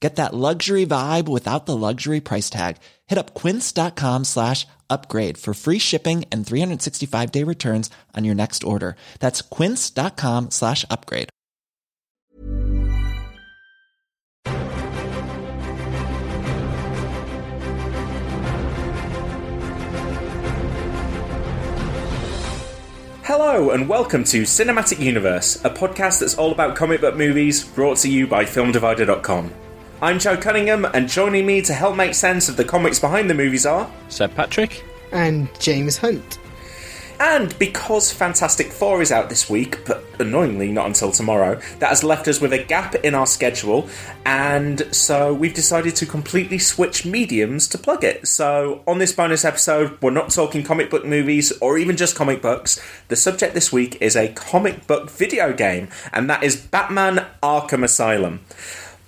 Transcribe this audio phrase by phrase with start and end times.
[0.00, 2.76] Get that luxury vibe without the luxury price tag.
[3.06, 8.62] Hit up quince.com slash upgrade for free shipping and 365 day returns on your next
[8.62, 8.96] order.
[9.20, 11.30] That's quince.com slash upgrade.
[23.22, 27.96] Hello, and welcome to Cinematic Universe, a podcast that's all about comic book movies brought
[27.98, 29.52] to you by FilmDivider.com.
[30.02, 33.34] I'm Joe Cunningham, and joining me to help make sense of the comics behind the
[33.34, 33.90] movies are.
[34.10, 34.84] Seb Patrick.
[35.10, 36.38] and James Hunt.
[37.18, 42.04] And because Fantastic Four is out this week, but annoyingly not until tomorrow, that has
[42.04, 43.88] left us with a gap in our schedule,
[44.26, 48.28] and so we've decided to completely switch mediums to plug it.
[48.28, 52.42] So, on this bonus episode, we're not talking comic book movies or even just comic
[52.42, 52.78] books.
[53.08, 57.82] The subject this week is a comic book video game, and that is Batman Arkham
[57.82, 58.40] Asylum.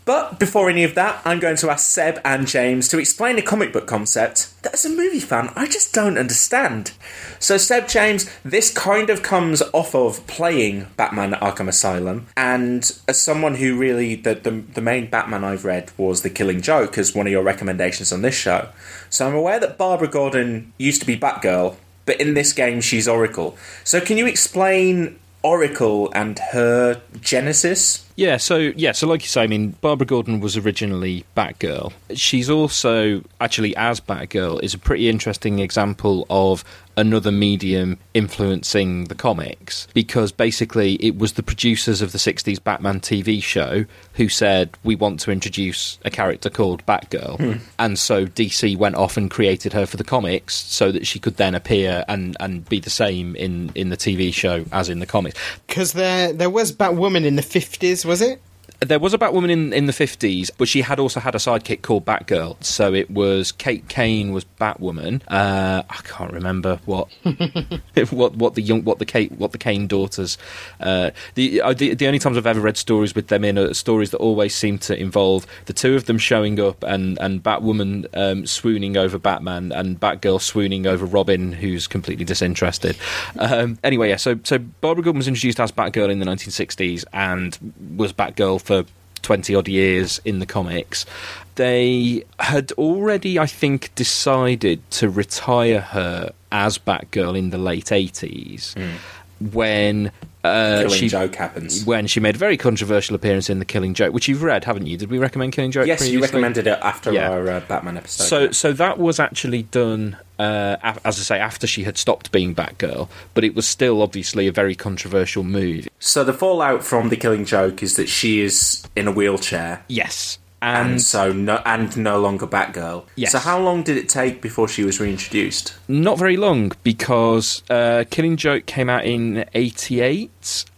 [0.09, 3.42] But before any of that, I'm going to ask Seb and James to explain a
[3.42, 6.92] comic book concept that as a movie fan I just don't understand.
[7.39, 13.20] So, Seb, James, this kind of comes off of playing Batman Arkham Asylum, and as
[13.20, 17.14] someone who really, the, the, the main Batman I've read was The Killing Joke as
[17.14, 18.70] one of your recommendations on this show.
[19.11, 21.77] So, I'm aware that Barbara Gordon used to be Batgirl,
[22.07, 23.58] but in this game she's Oracle.
[23.85, 28.04] So, can you explain Oracle and her genesis?
[28.16, 31.92] Yeah, so yeah, so like you say, I mean, Barbara Gordon was originally Batgirl.
[32.14, 36.64] She's also actually as Batgirl is a pretty interesting example of
[36.98, 42.98] another medium influencing the comics because basically it was the producers of the 60s Batman
[42.98, 47.64] TV show who said we want to introduce a character called Batgirl hmm.
[47.79, 51.36] and so DC went off and created her for the comics so that she could
[51.36, 55.07] then appear and, and be the same in, in the TV show as in the
[55.07, 55.39] comics.
[55.69, 58.41] Because there, there was Batwoman in the 50s, was it?
[58.80, 61.83] There was a Batwoman in, in the 50s, but she had also had a sidekick
[61.83, 62.62] called Batgirl.
[62.62, 65.20] So it was Kate Kane was Batwoman.
[65.27, 67.08] Uh, I can't remember what
[68.11, 70.38] what what the young what the Kate what the Kane daughters.
[70.78, 73.74] Uh, the, uh, the the only times I've ever read stories with them in are
[73.74, 78.06] stories that always seem to involve the two of them showing up and and Batwoman
[78.14, 82.96] um, swooning over Batman and Batgirl swooning over Robin, who's completely disinterested.
[83.40, 84.17] Um, anyway, yeah.
[84.17, 87.58] So so Barbara Gordon was introduced as Batgirl in the 1960s and
[87.96, 88.84] was Batgirl for
[89.23, 91.06] 20 odd years in the comics.
[91.55, 98.74] They had already, I think, decided to retire her as Batgirl in the late 80s
[98.74, 99.48] hmm.
[99.52, 100.12] when.
[100.44, 101.84] Uh, Killing she, Joke happens.
[101.84, 104.86] when she made a very controversial appearance in the Killing Joke, which you've read, haven't
[104.86, 104.96] you?
[104.96, 105.86] Did we recommend Killing Joke?
[105.86, 107.30] Yes, you recommended it after Yeah.
[107.30, 108.24] our uh, Batman episode.
[108.24, 112.54] So, so that was actually done, uh, as I say, after she had stopped being
[112.54, 115.88] Batgirl, but it was still obviously a very controversial move.
[115.98, 120.38] So the fallout from the Killing Joke is that she is in a wheelchair, Yes,
[120.61, 123.05] and, and so no, and no longer Batgirl.
[123.17, 123.33] Yes.
[123.33, 125.74] So how long did it take before she was reintroduced?
[125.89, 130.31] not very long because uh, Killing Joke came out in '88,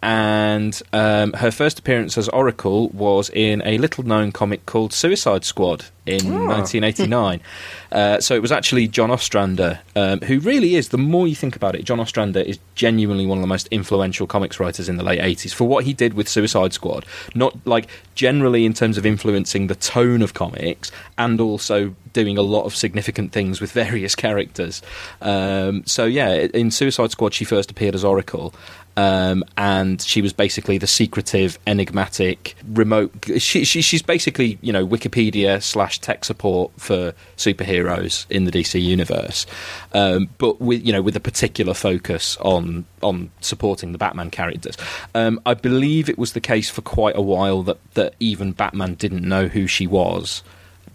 [0.03, 5.87] and um, her first appearance as Oracle was in a little-known comic called Suicide Squad
[6.07, 7.41] in 1989.
[7.93, 10.89] uh, so it was actually John Ostrander, um, who really is.
[10.89, 14.27] The more you think about it, John Ostrander is genuinely one of the most influential
[14.27, 17.05] comics writers in the late '80s for what he did with Suicide Squad.
[17.35, 22.43] Not like generally in terms of influencing the tone of comics, and also doing a
[22.43, 24.83] lot of significant things with various characters.
[25.21, 28.55] Um, so yeah, in Suicide Squad, she first appeared as Oracle.
[28.97, 33.13] Um, and she was basically the secretive, enigmatic, remote.
[33.39, 38.83] She, she, she's basically, you know, Wikipedia slash tech support for superheroes in the DC
[38.83, 39.47] universe,
[39.93, 44.77] um, but with you know with a particular focus on on supporting the Batman characters.
[45.15, 48.95] Um, I believe it was the case for quite a while that that even Batman
[48.95, 50.43] didn't know who she was,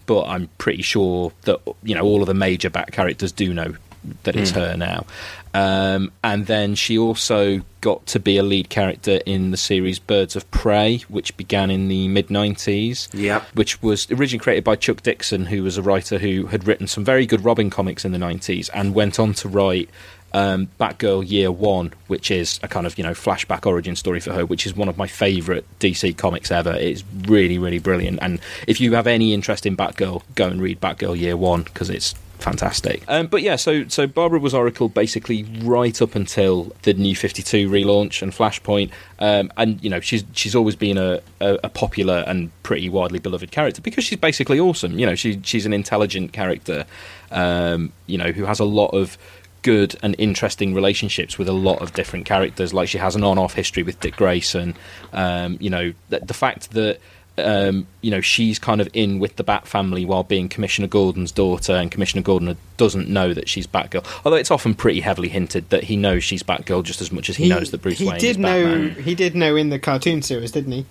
[0.05, 3.75] but I'm pretty sure that you know all of the major back characters do know
[4.23, 5.05] that it's her now.
[5.53, 10.35] Um, and then she also got to be a lead character in the series Birds
[10.35, 13.07] of Prey, which began in the mid 90s.
[13.13, 13.43] Yep.
[13.53, 17.05] Which was originally created by Chuck Dixon, who was a writer who had written some
[17.05, 19.89] very good Robin comics in the 90s and went on to write
[20.35, 24.33] um, Batgirl Year One, which is a kind of you know flashback origin story for
[24.33, 26.73] her, which is one of my favourite DC comics ever.
[26.73, 30.81] It's really really brilliant, and if you have any interest in Batgirl, go and read
[30.81, 33.01] Batgirl Year One because it's fantastic.
[33.07, 37.41] Um, but yeah, so so Barbara was Oracle basically right up until the New Fifty
[37.41, 41.69] Two relaunch and Flashpoint, um, and you know she's she's always been a, a, a,
[41.69, 44.99] popular and pretty widely beloved character because she's basically awesome.
[44.99, 46.85] You know, she she's an intelligent character,
[47.31, 49.17] um, you know, who has a lot of
[49.65, 52.71] good and interesting relationships with a lot of different characters.
[52.73, 54.75] Like she has an on-off history with Dick Grayson.
[55.11, 56.99] Um, you know, the, the fact that
[57.37, 61.31] um, you know she's kind of in with the Bat family while being Commissioner Gordon's
[61.33, 64.05] daughter, and Commissioner Gordon doesn't know that she's Batgirl.
[64.23, 67.35] Although it's often pretty heavily hinted that he knows she's Batgirl just as much as
[67.35, 69.03] he, he knows that Bruce he Wayne did is know Batman.
[69.03, 70.85] he did know in the cartoon series, didn't he?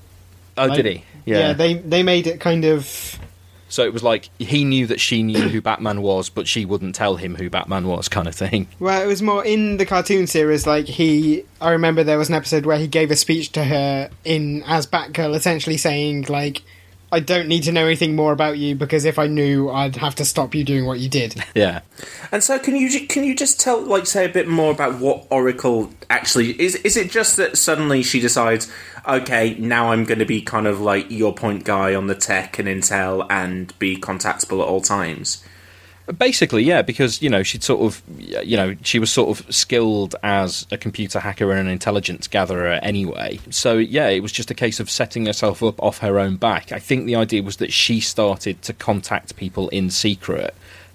[0.58, 1.04] Oh, Like- did he?
[1.24, 3.18] Yeah, they they made it kind of
[3.68, 6.94] So it was like he knew that she knew who Batman was, but she wouldn't
[6.94, 8.68] tell him who Batman was, kind of thing.
[8.78, 10.66] Well, it was more in the cartoon series.
[10.66, 14.10] Like he, I remember there was an episode where he gave a speech to her
[14.24, 16.62] in as Batgirl, essentially saying like,
[17.16, 20.14] "I don't need to know anything more about you because if I knew, I'd have
[20.16, 21.80] to stop you doing what you did." Yeah.
[22.32, 24.98] And so, can you ju- can you just tell, like, say a bit more about
[24.98, 26.74] what Oracle actually is?
[26.76, 28.70] Is it just that suddenly she decides,
[29.06, 32.58] okay, now I'm going to be kind of like your point guy on the tech
[32.58, 35.44] and intel and be contactable at all times?
[36.18, 40.14] Basically, yeah, because you know she'd sort of, you know, she was sort of skilled
[40.22, 43.40] as a computer hacker and an intelligence gatherer anyway.
[43.48, 46.72] So yeah, it was just a case of setting herself up off her own back.
[46.72, 50.54] I think the idea was that she started to contact people in secret.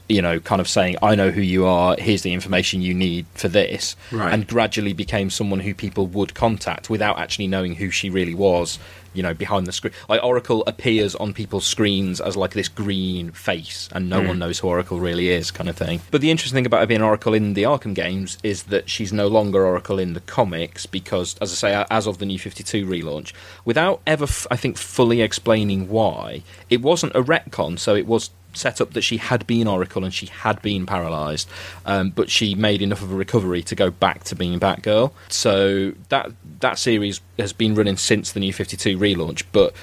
[0.09, 1.95] You know, kind of saying, "I know who you are.
[1.97, 4.33] Here's the information you need for this," Right.
[4.33, 8.79] and gradually became someone who people would contact without actually knowing who she really was.
[9.11, 13.31] You know, behind the screen, like Oracle appears on people's screens as like this green
[13.31, 14.39] face, and no one hmm.
[14.39, 16.01] knows who Oracle really is, kind of thing.
[16.11, 19.11] But the interesting thing about her being Oracle in the Arkham games is that she's
[19.11, 22.63] no longer Oracle in the comics because, as I say, as of the New Fifty
[22.63, 23.33] Two relaunch,
[23.65, 28.29] without ever, f- I think, fully explaining why, it wasn't a retcon, so it was
[28.59, 31.49] set up that she had been Oracle and she had been paralysed,
[31.85, 35.11] um, but she made enough of a recovery to go back to being Batgirl.
[35.29, 39.73] So that that series has been running since the New Fifty Two relaunch, but.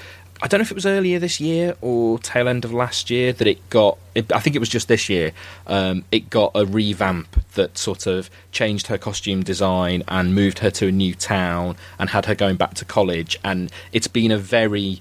[0.43, 3.32] I don't know if it was earlier this year or tail end of last year
[3.32, 3.96] that it got.
[4.14, 5.32] It, I think it was just this year.
[5.67, 10.70] Um, it got a revamp that sort of changed her costume design and moved her
[10.73, 13.38] to a new town and had her going back to college.
[13.43, 15.00] And it's been a very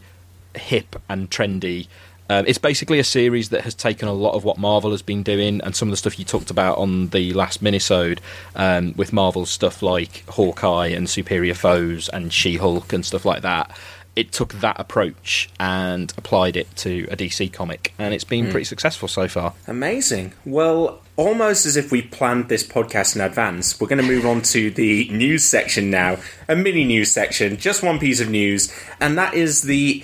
[0.55, 1.87] hip and trendy.
[2.29, 5.23] Um, it's basically a series that has taken a lot of what Marvel has been
[5.23, 8.19] doing and some of the stuff you talked about on the last minisode
[8.55, 13.75] um, with Marvel's stuff like Hawkeye and Superior Foes and She-Hulk and stuff like that.
[14.15, 18.63] It took that approach and applied it to a DC comic, and it's been pretty
[18.63, 19.53] successful so far.
[19.67, 20.31] Amazing.
[20.45, 24.41] Well, almost as if we planned this podcast in advance, we're going to move on
[24.43, 26.17] to the news section now.
[26.47, 30.03] A mini news section, just one piece of news, and that is the.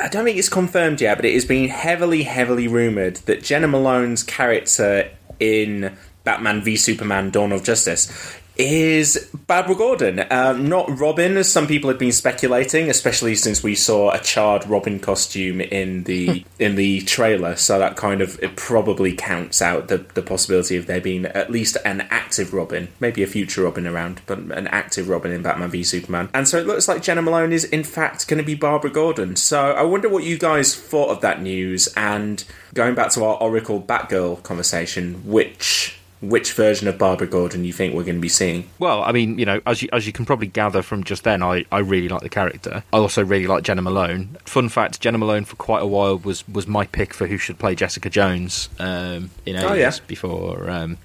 [0.00, 3.68] I don't think it's confirmed yet, but it has been heavily, heavily rumoured that Jena
[3.68, 10.24] Malone's character in Batman v Superman Dawn of Justice is Barbara Gordon.
[10.30, 14.66] Um, not Robin, as some people have been speculating, especially since we saw a charred
[14.66, 17.56] Robin costume in the in the trailer.
[17.56, 21.50] So that kind of it probably counts out the, the possibility of there being at
[21.50, 25.70] least an active Robin, maybe a future Robin around, but an active Robin in Batman
[25.70, 26.28] v Superman.
[26.34, 29.36] And so it looks like Jena Malone is in fact going to be Barbara Gordon.
[29.36, 31.88] So I wonder what you guys thought of that news.
[31.96, 37.72] And going back to our Oracle Batgirl conversation, which which version of Barbara Gordon you
[37.72, 38.70] think we're going to be seeing?
[38.78, 41.42] Well, I mean, you know, as you as you can probably gather from just then,
[41.42, 42.84] I, I really like the character.
[42.92, 44.36] I also really like Jena Malone.
[44.44, 47.58] Fun fact: Jena Malone for quite a while was was my pick for who should
[47.58, 50.04] play Jessica Jones um, in Oh, Alias yeah.
[50.06, 50.96] before um,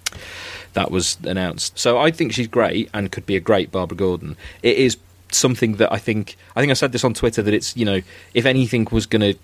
[0.73, 1.77] that was announced.
[1.79, 4.37] So I think she's great and could be a great Barbara Gordon.
[4.61, 4.97] It is
[5.31, 8.01] something that I think I think I said this on Twitter that it's you know
[8.33, 9.39] if anything was going to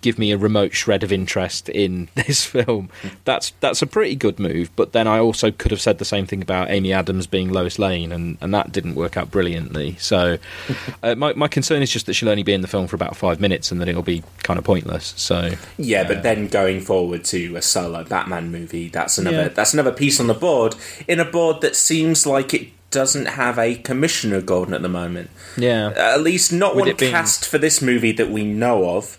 [0.00, 2.90] give me a remote shred of interest in this film.
[3.24, 4.70] That's that's a pretty good move.
[4.76, 7.78] But then I also could have said the same thing about Amy Adams being Lois
[7.78, 9.96] Lane, and, and that didn't work out brilliantly.
[9.98, 10.38] So
[11.02, 13.16] uh, my my concern is just that she'll only be in the film for about
[13.16, 15.14] five minutes, and then it'll be kind of pointless.
[15.16, 19.48] So Yeah, but then going forward to a solo Batman movie, that's another Yeah.
[19.48, 20.74] that's another piece on the board
[21.08, 25.28] in a board that seems like it doesn't have a commissioner Gordon at the moment.
[25.56, 28.96] yeah, At least not With one it being- cast for this movie that we know
[28.96, 29.18] of.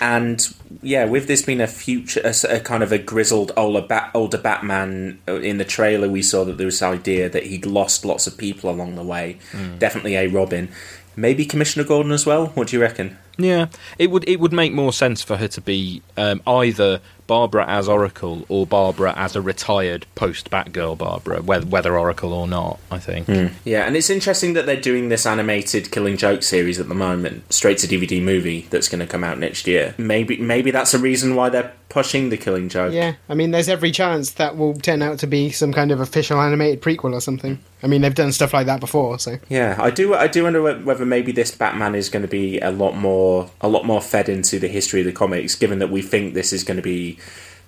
[0.00, 0.46] And
[0.82, 4.38] yeah, with this being a future, a, a kind of a grizzled older, Bat, older
[4.38, 8.04] Batman, uh, in the trailer we saw that there was this idea that he'd lost
[8.04, 9.38] lots of people along the way.
[9.78, 10.68] Definitely a Robin.
[11.16, 12.46] Maybe Commissioner Gordon as well.
[12.48, 13.16] What do you reckon?
[13.38, 13.66] Yeah,
[13.98, 17.88] it would it would make more sense for her to be um, either Barbara as
[17.88, 22.78] Oracle or Barbara as a retired post Batgirl Barbara, whether, whether Oracle or not.
[22.90, 23.26] I think.
[23.26, 23.46] Hmm.
[23.64, 27.52] Yeah, and it's interesting that they're doing this animated Killing Joke series at the moment,
[27.52, 29.94] straight to DVD movie that's going to come out next year.
[29.98, 32.92] Maybe maybe that's a reason why they're pushing the Killing Joke.
[32.92, 36.00] Yeah, I mean, there's every chance that will turn out to be some kind of
[36.00, 37.60] official animated prequel or something.
[37.84, 40.14] I mean, they've done stuff like that before, so Yeah, I do.
[40.14, 43.68] I do wonder whether maybe this Batman is going to be a lot more, a
[43.68, 46.64] lot more fed into the history of the comics, given that we think this is
[46.64, 47.13] going to be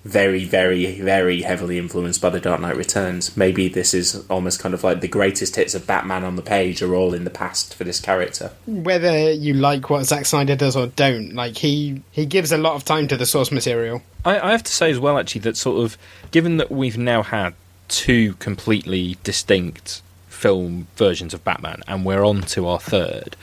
[0.07, 3.35] very, very, very heavily influenced by the Dark Knight Returns.
[3.35, 6.81] Maybe this is almost kind of like the greatest hits of Batman on the page
[6.81, 8.51] are all in the past for this character.
[8.65, 12.75] whether you like what Zack Snyder does or don't, like he he gives a lot
[12.75, 14.01] of time to the source material.
[14.23, 15.97] I, I have to say as well, actually, that sort of
[16.31, 17.53] given that we've now had
[17.89, 23.35] two completely distinct film versions of Batman, and we're on to our third,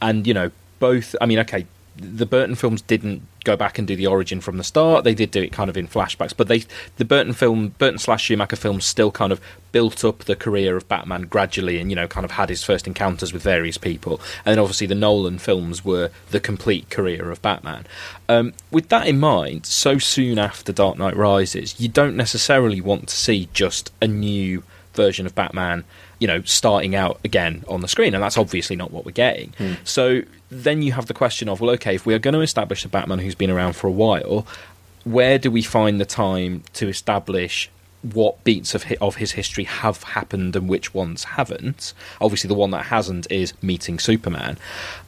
[0.00, 1.16] and you know, both.
[1.20, 4.64] I mean, okay, the Burton films didn't go back and do the origin from the
[4.64, 5.04] start.
[5.04, 6.64] They did do it kind of in flashbacks, but they
[6.96, 9.40] the Burton film, Burton slash Schumacher films, still kind of
[9.72, 12.86] built up the career of Batman gradually, and you know, kind of had his first
[12.86, 14.20] encounters with various people.
[14.44, 17.86] And then obviously the Nolan films were the complete career of Batman.
[18.28, 23.08] Um, with that in mind, so soon after Dark Knight Rises, you don't necessarily want
[23.08, 24.62] to see just a new
[24.94, 25.84] version of Batman,
[26.24, 29.52] you know, starting out again on the screen, and that's obviously not what we're getting.
[29.58, 29.74] Hmm.
[29.84, 32.82] So then you have the question of, well, okay, if we are going to establish
[32.82, 34.46] a Batman who's been around for a while,
[35.04, 37.68] where do we find the time to establish
[38.12, 41.92] what beats of hi- of his history have happened and which ones haven't?
[42.20, 44.58] Obviously, the one that hasn't is meeting Superman.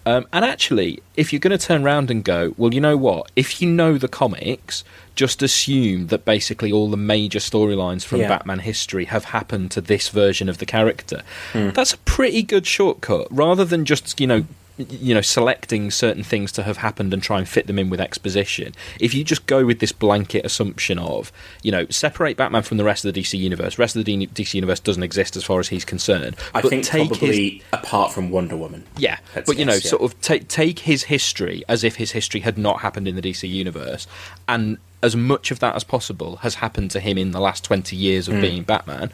[0.06, 3.30] Um, and actually, if you're going to turn around and go, well, you know what?
[3.36, 4.84] If you know the comics,
[5.14, 8.28] just assume that basically all the major storylines from Yeah.
[8.28, 11.22] Batman history have happened to this version of the character.
[11.52, 14.44] That's a pretty good shortcut, rather than just you know.
[14.78, 18.00] You know, selecting certain things to have happened and try and fit them in with
[18.00, 18.74] exposition.
[19.00, 22.84] If you just go with this blanket assumption of, you know, separate Batman from the
[22.84, 23.78] rest of the DC universe.
[23.78, 26.36] Rest of the DC universe doesn't exist as far as he's concerned.
[26.54, 28.84] I but think take his- probably apart from Wonder Woman.
[28.98, 29.80] yeah, but you know, yeah.
[29.80, 33.22] sort of take take his history as if his history had not happened in the
[33.22, 34.06] DC universe,
[34.46, 37.96] and as much of that as possible has happened to him in the last twenty
[37.96, 38.40] years of Hmm.
[38.42, 39.10] being Batman.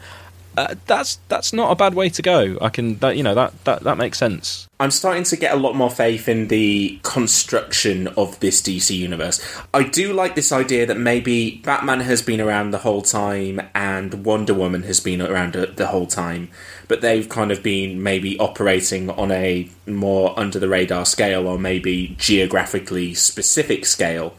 [0.55, 2.57] Uh, that's that's not a bad way to go.
[2.61, 4.67] I can that you know that that that makes sense.
[4.79, 9.41] I'm starting to get a lot more faith in the construction of this DC universe.
[9.73, 14.25] I do like this idea that maybe Batman has been around the whole time and
[14.25, 16.49] Wonder Woman has been around the the whole time,
[16.87, 21.57] but they've kind of been maybe operating on a more under the radar scale or
[21.57, 24.35] maybe geographically specific scale.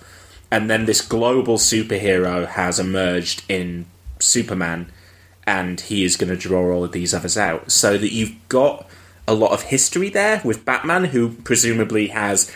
[0.50, 3.87] And then this global superhero has emerged in
[4.21, 4.92] Superman
[5.46, 8.88] and he is going to draw all of these others out so that you've got
[9.26, 12.50] a lot of history there with Batman, who presumably has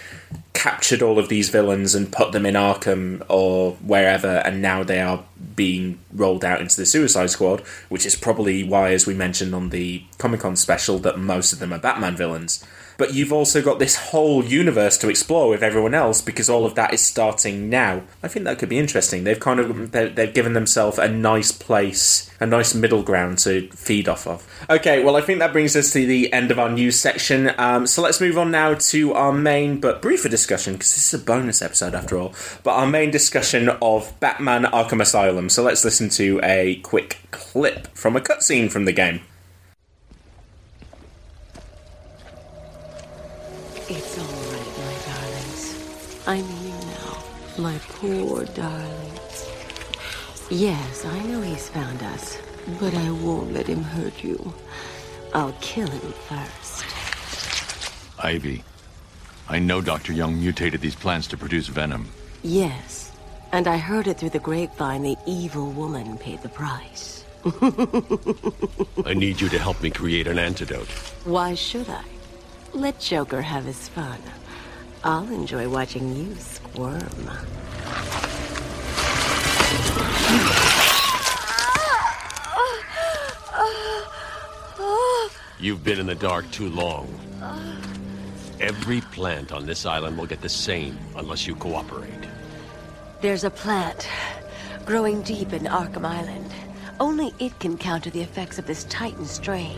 [0.52, 5.00] captured all of these villains and put them in Arkham or wherever, and now they
[5.00, 9.54] are being rolled out into the Suicide Squad, which is probably why, as we mentioned
[9.54, 12.64] on the Comic Con special, that most of them are Batman villains.
[12.98, 16.74] But you've also got this whole universe to explore with everyone else because all of
[16.74, 18.02] that is starting now.
[18.24, 19.22] I think that could be interesting.
[19.22, 23.68] They've kind of they- they've given themselves a nice place, a nice middle ground to
[23.70, 24.44] feed off of.
[24.68, 27.52] Okay, well I think that brings us to the end of our news section.
[27.56, 31.20] Um, so let's move on now to our main but briefer discussion because this is
[31.20, 32.34] a bonus episode after all.
[32.64, 35.48] But our main discussion of Batman: Arkham Asylum.
[35.50, 39.20] So let's listen to a quick clip from a cutscene from the game.
[46.28, 47.22] I'm here now,
[47.56, 49.12] my poor darling.
[50.50, 52.36] Yes, I know he's found us,
[52.78, 54.52] but I won't let him hurt you.
[55.32, 56.84] I'll kill him first.
[58.22, 58.62] Ivy.
[59.48, 60.12] I know Dr.
[60.12, 62.10] Young mutated these plants to produce venom.
[62.42, 63.10] Yes,
[63.52, 67.24] and I heard it through the grapevine the evil woman paid the price.
[69.06, 70.88] I need you to help me create an antidote.
[71.24, 72.04] Why should I?
[72.74, 74.20] Let Joker have his fun.
[75.04, 77.30] I'll enjoy watching you squirm.
[85.60, 87.08] You've been in the dark too long.
[88.60, 92.10] Every plant on this island will get the same unless you cooperate.
[93.20, 94.08] There's a plant
[94.84, 96.52] growing deep in Arkham Island.
[96.98, 99.76] Only it can counter the effects of this Titan strain.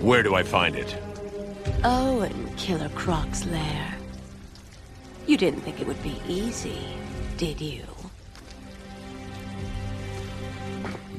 [0.00, 0.96] Where do I find it?
[1.82, 3.94] Oh, in Killer Croc's lair.
[5.26, 6.78] You didn't think it would be easy,
[7.38, 7.84] did you?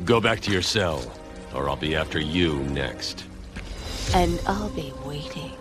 [0.04, 1.12] Go back to your cell,
[1.56, 3.26] or I'll be after you next.
[4.14, 5.54] And I'll be waiting.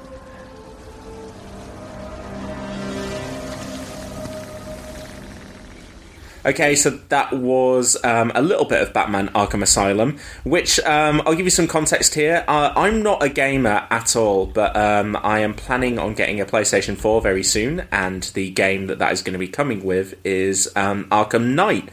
[6.47, 11.35] Okay, so that was um, a little bit of Batman Arkham Asylum, which um, I'll
[11.35, 12.45] give you some context here.
[12.47, 16.45] Uh, I'm not a gamer at all, but um, I am planning on getting a
[16.45, 20.15] PlayStation 4 very soon, and the game that that is going to be coming with
[20.23, 21.89] is um, Arkham Knight.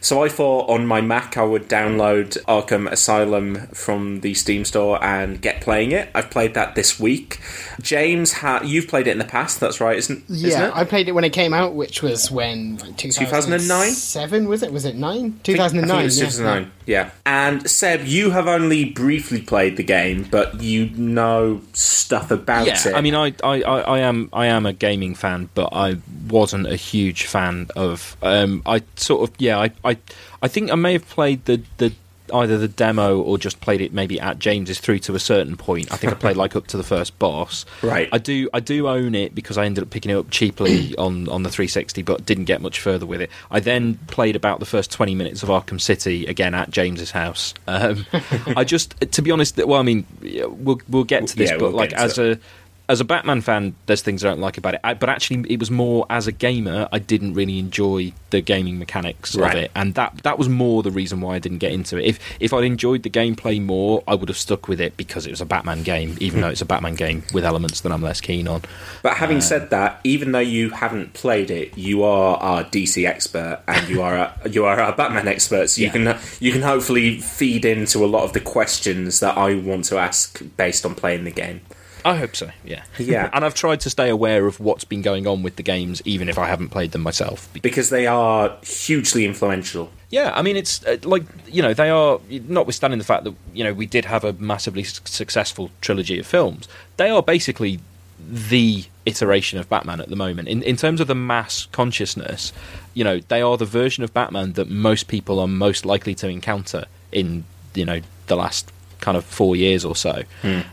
[0.00, 5.02] So I thought on my Mac I would download Arkham Asylum from the Steam store
[5.02, 6.10] and get playing it.
[6.14, 7.40] I've played that this week.
[7.80, 10.76] James, ha- you've played it in the past, that's right, isn't, isn't Yeah, it?
[10.76, 13.95] I played it when it came out, which was when like, 2009?
[13.96, 14.72] Seven was it?
[14.72, 15.40] Was it nine?
[15.42, 16.02] Two thousand and I think nine.
[16.02, 16.72] it was 2009.
[16.86, 17.10] Yeah.
[17.24, 22.88] And Seb, you have only briefly played the game, but you know stuff about yeah,
[22.88, 22.94] it.
[22.94, 25.96] I mean, I, I, I, I am I am a gaming fan, but I
[26.28, 28.16] wasn't a huge fan of.
[28.22, 29.96] Um, I sort of yeah, I, I
[30.42, 31.92] I think I may have played the the
[32.32, 35.92] either the demo or just played it maybe at James's through to a certain point.
[35.92, 37.64] I think I played like up to the first boss.
[37.82, 38.08] Right.
[38.12, 41.28] I do I do own it because I ended up picking it up cheaply on
[41.28, 43.30] on the 360, but didn't get much further with it.
[43.50, 47.54] I then played about the first 20 minutes of Arkham City again at James's house.
[47.66, 48.06] Um,
[48.56, 51.68] I just to be honest, well, I mean, we'll we'll get to this, Yeah, but
[51.68, 52.38] we'll like as it.
[52.38, 52.40] a
[52.88, 54.80] as a Batman fan, there's things I don't like about it.
[54.84, 58.78] I, but actually, it was more as a gamer, I didn't really enjoy the gaming
[58.78, 59.56] mechanics Right.
[59.56, 62.04] of it, and that that was more the reason why I didn't get into it.
[62.04, 65.30] If if I'd enjoyed the gameplay more, I would have stuck with it because it
[65.30, 68.20] was a Batman game, even though it's a Batman game with elements that I'm less
[68.20, 68.62] keen on.
[69.02, 73.04] but having uh, said that, even though you haven't played it, you are our DC
[73.06, 75.70] expert and you are a, you are our Batman expert.
[75.70, 79.54] So you can you can hopefully feed into a lot of the questions that I
[79.56, 81.62] want to ask based on playing the game.
[82.06, 82.50] I hope so.
[82.64, 83.28] Yeah, Yeah.
[83.34, 86.28] and I've tried to stay aware of what's been going on with the games, even
[86.28, 87.48] if I haven't played them myself.
[87.60, 89.90] Because they are hugely influential.
[90.10, 93.64] Yeah, I mean, it's uh, like you know they are notwithstanding the fact that you
[93.64, 96.68] know we did have a massively successful trilogy of films.
[96.96, 97.80] They are basically
[98.28, 102.52] the iteration of Batman at the moment in in terms of the mass consciousness.
[102.94, 106.28] You know, they are the version of Batman that most people are most likely to
[106.28, 108.70] encounter in you know the last
[109.06, 110.24] kind of four years or so.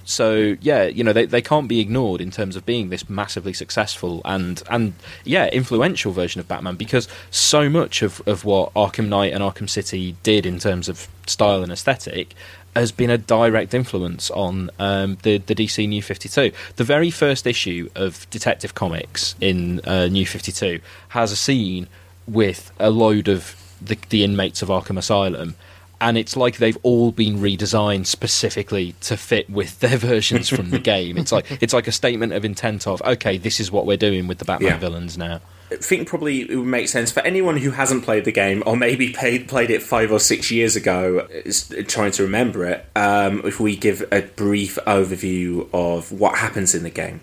[0.05, 3.53] So yeah, you know they, they can't be ignored in terms of being this massively
[3.53, 4.93] successful and and
[5.23, 9.69] yeah influential version of Batman because so much of, of what Arkham Knight and Arkham
[9.69, 12.33] City did in terms of style and aesthetic
[12.75, 16.51] has been a direct influence on um, the the DC New Fifty Two.
[16.77, 21.87] The very first issue of Detective Comics in uh, New Fifty Two has a scene
[22.27, 25.53] with a load of the, the inmates of Arkham Asylum
[26.01, 30.79] and it's like they've all been redesigned specifically to fit with their versions from the
[30.79, 31.17] game.
[31.17, 34.27] It's like it's like a statement of intent of okay, this is what we're doing
[34.27, 34.77] with the Batman Yeah.
[34.77, 35.41] villains now.
[35.71, 38.77] I think probably it would make sense for anyone who hasn't played the game or
[38.77, 42.85] maybe played played it five or six years ago, is trying to remember it.
[42.95, 47.21] Um, if we give a brief overview of what happens in the game.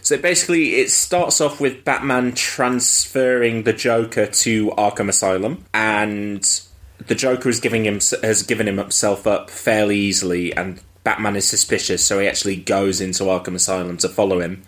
[0.00, 6.48] So basically, it starts off with Batman transferring the Joker to Arkham Asylum, and
[7.06, 12.04] the Joker is giving him has given himself up fairly easily, and Batman is suspicious,
[12.04, 14.62] so he actually goes into Arkham Asylum to follow him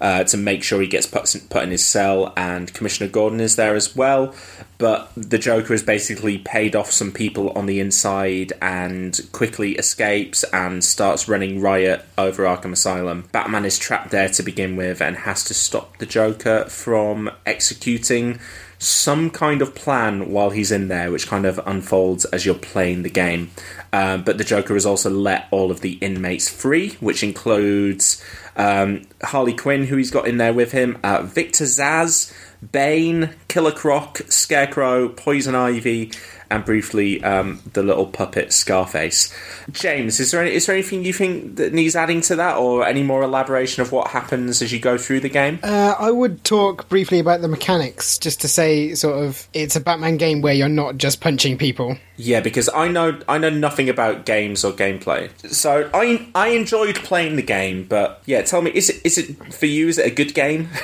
[0.00, 3.56] uh, to make sure he gets put, put in his cell, and Commissioner Gordon is
[3.56, 4.34] there as well.
[4.78, 10.44] But the Joker has basically paid off some people on the inside and quickly escapes
[10.52, 13.28] and starts running riot over Arkham Asylum.
[13.32, 18.40] Batman is trapped there to begin with and has to stop the Joker from executing
[18.84, 23.02] some kind of plan while he's in there, which kind of unfolds as you're playing
[23.02, 23.50] the game.
[23.92, 28.22] Um, but the Joker has also let all of the inmates free, which includes
[28.56, 32.32] um, Harley Quinn, who he's got in there with him, uh, Victor Zsasz,
[32.72, 36.12] Bane, Killer Croc, Scarecrow, Poison Ivy,
[36.54, 39.34] and briefly um, the little puppet Scarface.
[39.72, 42.86] James, is there any, is there anything you think that needs adding to that, or
[42.86, 45.58] any more elaboration of what happens as you go through the game?
[45.62, 49.80] Uh, I would talk briefly about the mechanics, just to say, sort of, it's a
[49.80, 51.96] Batman game where you're not just punching people.
[52.16, 56.94] Yeah, because I know I know nothing about games or gameplay, so I I enjoyed
[56.96, 57.86] playing the game.
[57.88, 59.88] But yeah, tell me, is it is it for you?
[59.88, 60.68] Is it a good game?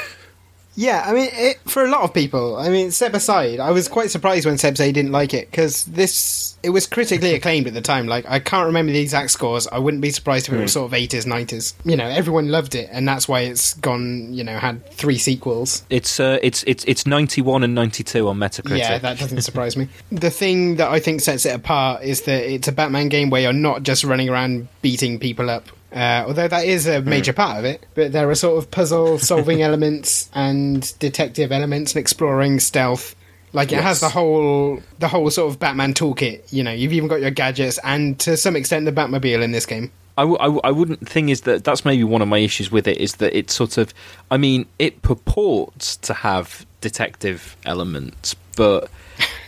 [0.77, 3.89] Yeah, I mean, it, for a lot of people, I mean, Seb aside, I was
[3.89, 7.67] quite surprised when Seb said he didn't like it because this it was critically acclaimed
[7.67, 8.07] at the time.
[8.07, 9.67] Like, I can't remember the exact scores.
[9.67, 10.79] I wouldn't be surprised if it was Hmm.
[10.81, 11.75] sort of eighties, nineties.
[11.85, 14.33] You know, everyone loved it, and that's why it's gone.
[14.33, 15.83] You know, had three sequels.
[15.91, 18.79] It's uh, it's it's it's ninety one and ninety two on Metacritic.
[18.79, 19.89] Yeah, that doesn't surprise me.
[20.13, 23.43] The thing that I think sets it apart is that it's a Batman game where
[23.43, 25.67] you're not just running around beating people up.
[25.93, 27.09] Uh, although that is a Hmm.
[27.11, 31.95] major part of it, but there are sort of puzzle solving elements and detective elements
[31.95, 33.17] and exploring stealth.
[33.53, 36.53] Like it has the whole the whole sort of Batman toolkit.
[36.53, 39.67] You know, you've even got your gadgets and to some extent the Batmobile in this
[39.67, 39.91] game.
[40.17, 41.09] I, w- I, w- I wouldn't.
[41.09, 43.77] Thing is that that's maybe one of my issues with it is that it sort
[43.79, 43.93] of.
[44.31, 48.89] I mean, it purports to have detective elements, but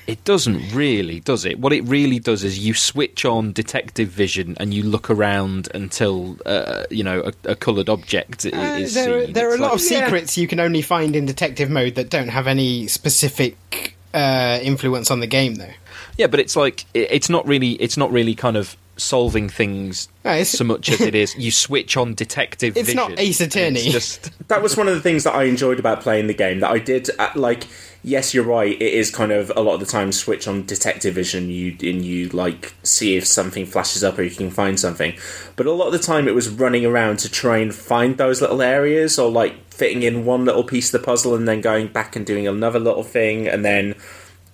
[0.07, 1.59] it doesn't really, does it?
[1.59, 6.37] What it really does is you switch on detective vision and you look around until
[6.47, 9.33] uh, you know a, a coloured object i- Uh, is there, seen.
[9.33, 12.11] there are a It's lot of secrets you can only find in detective mode that
[12.11, 15.73] don't have any specific uh, influence on the game, though.
[16.19, 17.73] Yeah, but it's like it- it's not really.
[17.73, 21.97] It's not really kind of solving things No, so much as it is you switch
[21.97, 22.77] on detective.
[22.77, 23.91] It's not Ace and it's Attorney.
[23.91, 26.61] Just that was one of the things that I enjoyed about playing the game.
[26.61, 27.65] That I did uh, like.
[28.05, 28.73] Yes, you're right.
[28.73, 31.49] It is kind of a lot of the time switch on detective vision.
[31.51, 35.15] You and you like see if something flashes up or you can find something.
[35.55, 38.41] But a lot of the time, it was running around to try and find those
[38.41, 41.89] little areas or like fitting in one little piece of the puzzle and then going
[41.89, 43.95] back and doing another little thing and then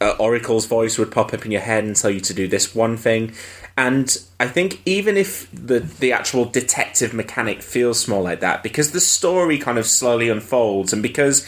[0.00, 2.74] uh, Oracle's voice would pop up in your head and tell you to do this
[2.74, 3.32] one thing.
[3.76, 8.90] And I think even if the the actual detective mechanic feels small like that, because
[8.90, 11.46] the story kind of slowly unfolds, and because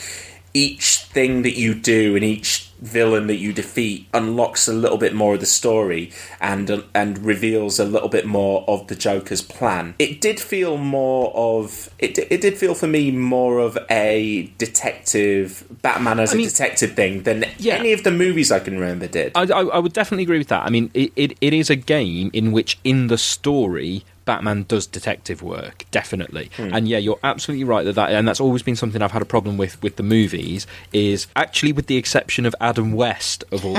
[0.54, 5.14] each thing that you do and each villain that you defeat unlocks a little bit
[5.14, 6.10] more of the story
[6.40, 9.94] and and reveals a little bit more of the Joker's plan.
[9.98, 12.16] It did feel more of it.
[12.18, 16.94] It did feel for me more of a detective Batman as I a mean- detective
[16.94, 17.74] thing than Yeah.
[17.74, 19.32] any of the movies I can remember did.
[19.34, 20.64] I, I, I would definitely agree with that.
[20.64, 24.86] I mean, it, it, it is a game in which, in the story, Batman does
[24.86, 26.50] detective work, definitely.
[26.56, 29.32] And yeah, you're absolutely right that that, and that's always been something I've had a
[29.36, 30.66] problem with with the movies.
[30.92, 33.76] Is actually, with the exception of Adam West of all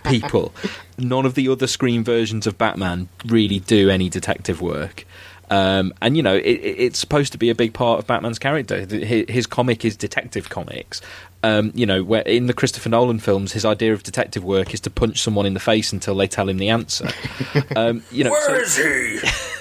[0.04, 0.52] people,
[0.98, 5.06] none of the other screen versions of Batman really do any detective work.
[5.50, 8.38] Um, and you know, it, it- it's supposed to be a big part of Batman's
[8.38, 8.84] character.
[8.86, 11.00] His, comic is detective comics.
[11.42, 14.80] Um, you know, where in the Christopher Nolan films, his idea of detective work is
[14.80, 17.08] to punch someone in the face until they tell him the answer.
[17.76, 19.18] Um, you know, so- is he?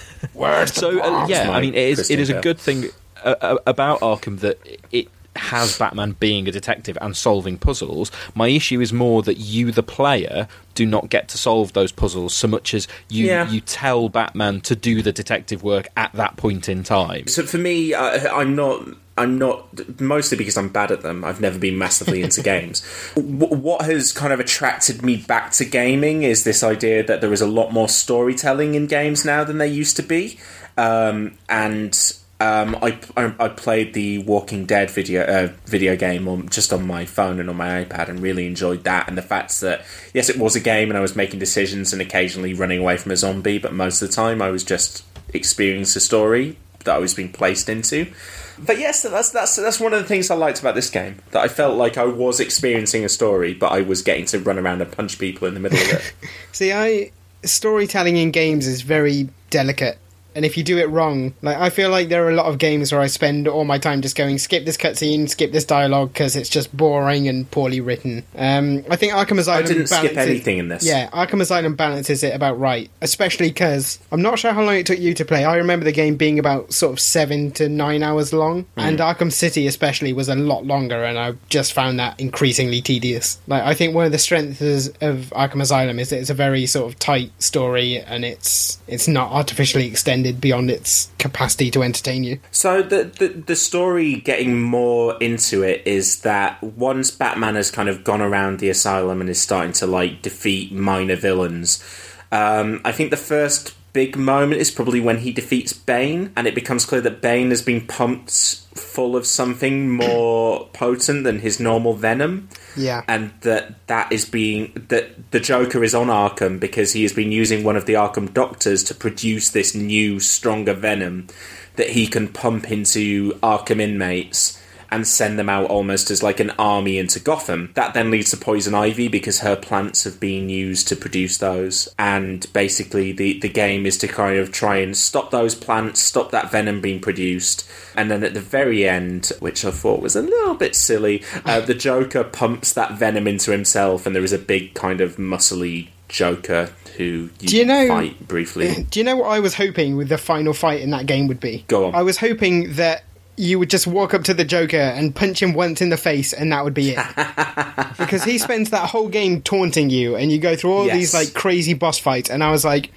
[0.66, 2.86] so uh, yeah, I mean, it is Christian it is a good thing
[3.24, 4.60] uh, uh, about Arkham that
[4.92, 8.12] it has Batman being a detective and solving puzzles.
[8.36, 12.34] My issue is more that you, the player, do not get to solve those puzzles
[12.36, 13.50] so much as you Yeah.
[13.50, 17.28] you tell Batman to do the detective work at that point in time.
[17.28, 18.88] So for me, uh, I'm not.
[19.18, 21.24] I'm not mostly because I'm bad at them.
[21.24, 22.82] I've never been massively into games.
[23.16, 27.32] W- what has kind of attracted me back to gaming is this idea that there
[27.32, 30.40] is a lot more storytelling in games now than there used to be,
[30.78, 36.50] um, and um, I, I I played the Walking Dead video uh, video game on
[36.50, 39.08] just on my phone and on my iPad and really enjoyed that.
[39.08, 42.02] And the fact that yes, it was a game and I was making decisions and
[42.02, 46.00] occasionally running away from a zombie, but most of the time I was just experiencing
[46.00, 48.12] a story that I was being placed into.
[48.60, 51.18] But yes, that's that's that's one of the things I liked about this game.
[51.32, 54.60] That I felt like I was experiencing a story, but I was getting to run
[54.60, 56.14] around and punch people in the middle of it.
[56.52, 57.12] See, I
[57.44, 59.98] storytelling in games is very delicate,
[60.36, 62.58] and if you do it wrong, like I feel like there are a lot of
[62.58, 66.14] games where I spend all my time just going skip this cutscene, skip this dialogue
[66.14, 68.24] because it's just boring and poorly written.
[68.36, 69.64] Um, I think Arkham Asylum.
[69.66, 70.86] I didn't skip balances- anything in this.
[70.86, 74.86] Yeah, Arkham Asylum balances it about right, especially because I'm not sure how long it
[74.86, 75.46] took you to play.
[75.46, 79.32] I remember the game being about sort of seven to nine hours long, and Arkham
[79.32, 83.40] City especially was a lot longer, and I just found that increasingly tedious.
[83.48, 86.66] Like I think one of the strengths of Arkham Asylum is that it's a very
[86.66, 92.24] sort of tight story, and it's it's not artificially extended beyond its capacity to entertain
[92.24, 92.40] you.
[92.52, 97.90] So the, the the story getting more into it is that once Batman has kind
[97.90, 101.84] of gone around the asylum and is starting to like defeat minor villains,
[102.32, 106.56] um, I think the first big moment is probably when he defeats Bane, and it
[106.56, 108.32] becomes clear that Bane has been pumped
[108.76, 113.04] full of something more potent than his normal venom Yeah.
[113.08, 117.32] and that that is being that the Joker is on Arkham because he has been
[117.32, 121.28] using one of the Arkham doctors to produce this new stronger venom
[121.76, 124.60] that he can pump into Arkham inmates
[124.94, 127.72] and send them out almost as like an army into Gotham.
[127.74, 131.94] That then leads to Poison Ivy because her plants have been used to produce those.
[131.98, 136.30] And basically, the, the game is to kind of try and stop those plants, stop
[136.30, 137.68] that venom being produced.
[137.96, 141.60] And then at the very end, which I thought was a little bit silly, uh,
[141.72, 145.88] the Joker pumps that venom into himself, and there is a big kind of muscly
[146.08, 148.86] Joker who you, Do you know- fight briefly.
[148.92, 151.40] Do you know what I was hoping with the final fight in that game would
[151.40, 151.66] be?
[151.68, 151.96] Go on.
[151.96, 153.04] I was hoping that
[153.36, 156.34] you would just walk up to the Joker and punch him once in the face,
[156.34, 157.06] and that would be it.
[157.98, 160.96] because he spends that whole game taunting you, and you go through all Yes.
[160.96, 162.92] these like crazy boss fights, and I was like,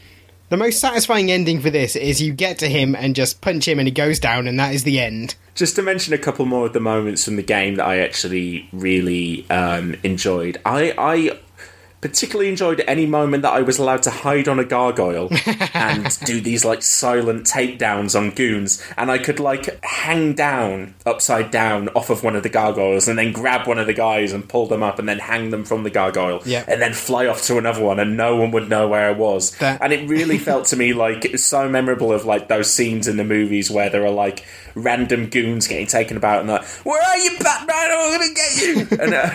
[0.48, 3.78] The most satisfying ending for this is you get to him and just punch him
[3.80, 5.34] and he goes down, and that is the end.
[5.54, 8.68] Just to mention a couple more of the moments from the game that I actually
[8.72, 10.60] really um, enjoyed.
[10.66, 11.38] I, I
[12.06, 15.28] particularly enjoyed any moment that I was allowed to hide on a gargoyle
[15.74, 21.50] and do these like silent takedowns on goons, and I could like hang down upside
[21.50, 24.48] down off of one of the gargoyles and then grab one of the guys and
[24.48, 26.64] pull them up and then hang them from the gargoyle Yeah.
[26.68, 29.50] and then fly off to another one and no one would know where I was.
[29.58, 33.08] That- And it really felt to me like it's so memorable of like those scenes
[33.08, 37.00] in the movies where there are like random goons getting taken about and like, where
[37.02, 37.90] are you, Batman?
[37.90, 38.86] I'm gonna get you.
[39.00, 39.30] And uh,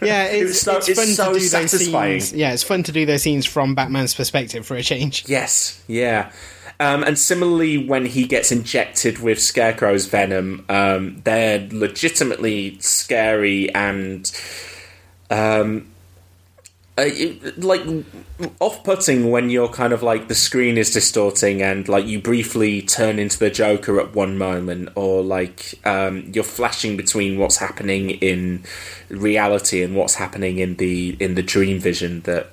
[0.04, 1.62] Yeah, it it's, was so, it's it's fun so to do satisfying.
[1.62, 1.94] those scenes.
[2.06, 5.24] Yeah, it's fun to do those scenes from Batman's perspective for a change.
[5.28, 6.30] Yes, yeah.
[6.80, 14.30] Um, and similarly, when he gets injected with Scarecrow's venom, um, they're legitimately scary and
[15.30, 15.86] um,
[16.96, 17.82] uh, it- like
[18.60, 23.18] off-putting when you're kind of like the screen is distorting and like you briefly turn
[23.18, 28.62] into the Joker at one moment, or like um, you're flashing between what's happening in
[29.08, 32.50] reality and what's happening in the in the dream vision that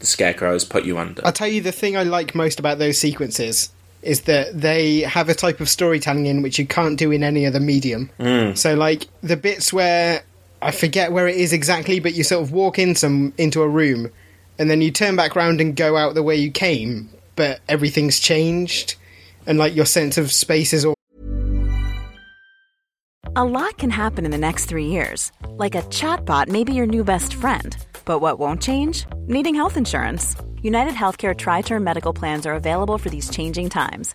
[0.00, 1.24] the Scarecrow has put you under.
[1.24, 3.70] I'll tell you the thing I like most about those sequences
[4.02, 7.46] is that they have a type of storytelling in which you can't do in any
[7.46, 8.10] other medium.
[8.20, 8.56] Mm.
[8.56, 10.22] So, like the bits where
[10.64, 13.68] I forget where it is exactly, but you sort of walk in some into a
[13.68, 14.10] room,
[14.58, 18.18] and then you turn back round and go out the way you came, but everything's
[18.18, 18.94] changed,
[19.46, 20.94] and like your sense of space is all.
[23.36, 25.32] A lot can happen in the next three years.
[25.48, 27.76] Like a chatbot may be your new best friend.
[28.06, 29.04] But what won't change?
[29.26, 30.34] Needing health insurance.
[30.62, 34.14] United Healthcare Tri Term Medical Plans are available for these changing times.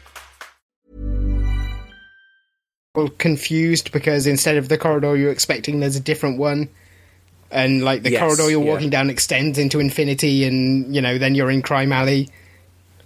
[3.17, 6.69] Confused because instead of the corridor you're expecting, there's a different one.
[7.49, 8.71] And like the Yes, corridor you're yeah.
[8.73, 12.29] walking down extends into infinity, and you know then you're in Crime Alley.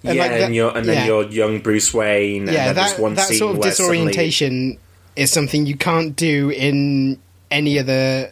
[0.03, 1.05] yeah, like that- and you're and then yeah.
[1.05, 2.47] you're young Bruce Wayne.
[2.47, 4.77] yeah, and that one that scene sort of where suddenly- disorientation
[5.15, 7.19] is something you can't do in
[7.51, 8.31] any other.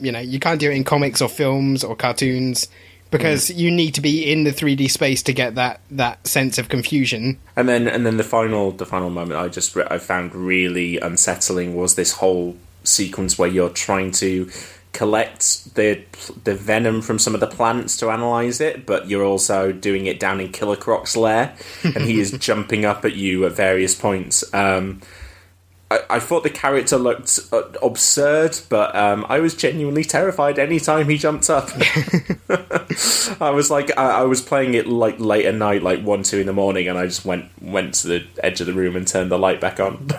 [0.00, 2.68] You know, you can't do it in comics or films or cartoons
[3.10, 3.56] because Mm.
[3.58, 7.38] you need to be in the 3D space to get that that sense of confusion.
[7.56, 10.98] And then and then the final the final moment I just re- I found really
[10.98, 14.48] unsettling was this whole sequence where you're trying to
[14.92, 16.00] collect the
[16.44, 20.18] the venom from some of the plants to analyze it, but you're also doing it
[20.18, 24.42] down in Killer Croc's lair, and he is jumping up at you at various points.
[24.54, 25.00] Um,
[25.90, 31.08] I, I thought the character looked uh, absurd, but um, I was genuinely terrified anytime
[31.08, 31.70] he jumped up.
[33.40, 36.38] I was like, I, I was playing it like late at night, like one, two
[36.38, 39.06] in the morning, and I just went went to the edge of the room and
[39.06, 40.08] turned the light back on.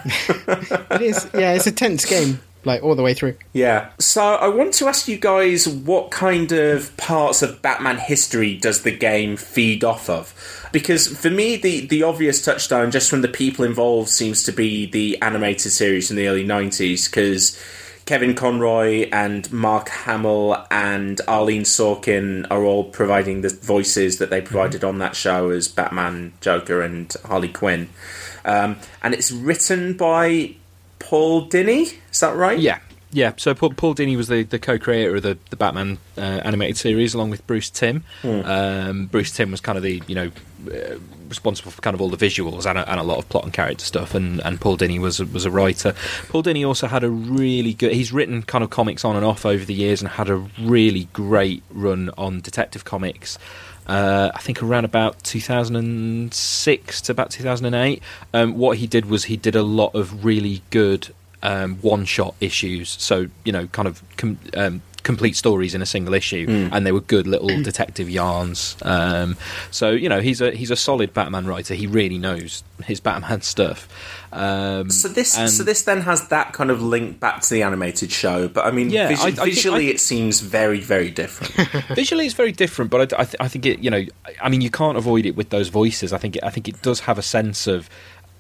[0.92, 3.36] It is, yeah, it's a tense game, like all the way through.
[3.54, 3.90] yeah.
[4.00, 8.84] So I want to ask you guys, what kind of parts of Batman history does
[8.84, 10.34] the game feed off of?
[10.72, 14.86] Because for me, the the obvious touchstone, just from the people involved, seems to be
[14.86, 17.60] the animated series in the early '90s, because.
[18.06, 24.42] Kevin Conroy and Mark Hamill and Arlene Sorkin are all providing the voices that they
[24.42, 27.88] provided on that show as Batman, Joker, and Harley Quinn.
[28.46, 30.56] Um, and it's written by
[31.10, 32.60] Paul Dini, is that right?
[32.60, 32.78] Yeah.
[33.12, 36.78] Yeah, so Paul, Paul Dini was the, the co-creator of the, the Batman uh, animated
[36.78, 38.04] series, along with Bruce Timm.
[38.22, 38.42] Hmm.
[38.46, 40.32] Um, Bruce Timm was kind of the you know
[40.72, 43.46] uh, responsible for kind of all the visuals and a, and a lot of plot
[43.46, 45.96] and character stuff, and, and Paul Dini was a, was a writer.
[46.28, 47.94] Paul Dini also had a really good.
[47.94, 51.06] He's written kind of comics on and off over the years, and had a really
[51.12, 53.40] great run on Detective Comics.
[53.90, 58.04] Uh, I think around about 2006 to about 2008.
[58.36, 62.90] Um, what he did was he did a lot of really good um, one-shot issues.
[63.00, 66.70] So you know, kind of com- um, complete stories in a single issue, Mm.
[66.72, 68.76] and they were good little detective yarns.
[68.84, 69.38] Um,
[69.72, 71.74] so you know, he's a he's a solid Batman writer.
[71.76, 73.88] He really knows his Batman stuff.
[74.32, 77.64] Um, So this, and- so this then has that kind of link back to the
[77.64, 80.80] animated show, but I mean, Yeah, visu- I- I think- visually I- it seems very,
[80.80, 81.54] very different.
[81.96, 83.80] Visually, it's very different, but I, I, th- I think it.
[83.80, 84.06] You know,
[84.42, 86.14] I mean, you can't avoid it with those voices.
[86.14, 86.36] I think.
[86.36, 87.90] It, I think it does have a sense of.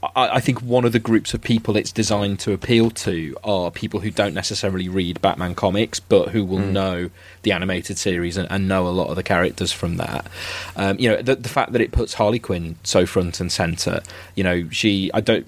[0.02, 3.70] I, I think one of the groups of people it's designed to appeal to are
[3.70, 6.72] people who don't necessarily read Batman comics, but who will Mm.
[6.72, 7.10] know
[7.42, 10.26] the animated series and, and know a lot of the characters from that.
[10.76, 14.02] Um, you know, the, the fact that it puts Harley Quinn so front and center.
[14.36, 15.12] You know, she.
[15.14, 15.46] I don't.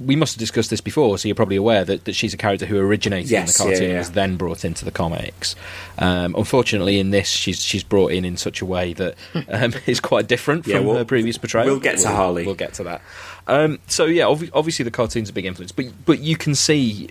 [0.00, 2.66] We must have discussed this before, so you're probably aware that, that she's a character
[2.66, 3.90] who originated Yes, in the cartoon yeah.
[3.90, 5.56] and was then brought into the comics.
[5.98, 9.14] Um, unfortunately, in this, she's she's brought in in such a way that
[9.48, 11.66] um, is quite different Yeah, from we'll- her previous portrayal.
[11.66, 12.46] we'll get to We'll- Harley.
[12.46, 13.02] We'll get to that.
[13.46, 17.08] Um, so yeah, obvi- obviously the cartoon's a big influence, but but you can see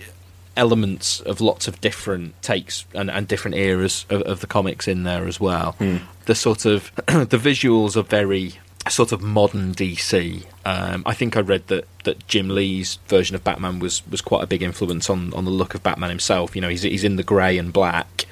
[0.56, 5.02] elements of lots of different takes and, and different eras of, of the comics in
[5.02, 5.72] there as well.
[5.72, 5.98] Hmm.
[6.26, 8.54] The sort of the visuals are very
[8.88, 10.44] sort of modern DC.
[10.64, 14.42] Um, I think I read that, that Jim Lee's version of Batman was, was quite
[14.42, 16.54] a big influence on, on the look of Batman himself.
[16.54, 18.26] You know, he's he's in the grey and black,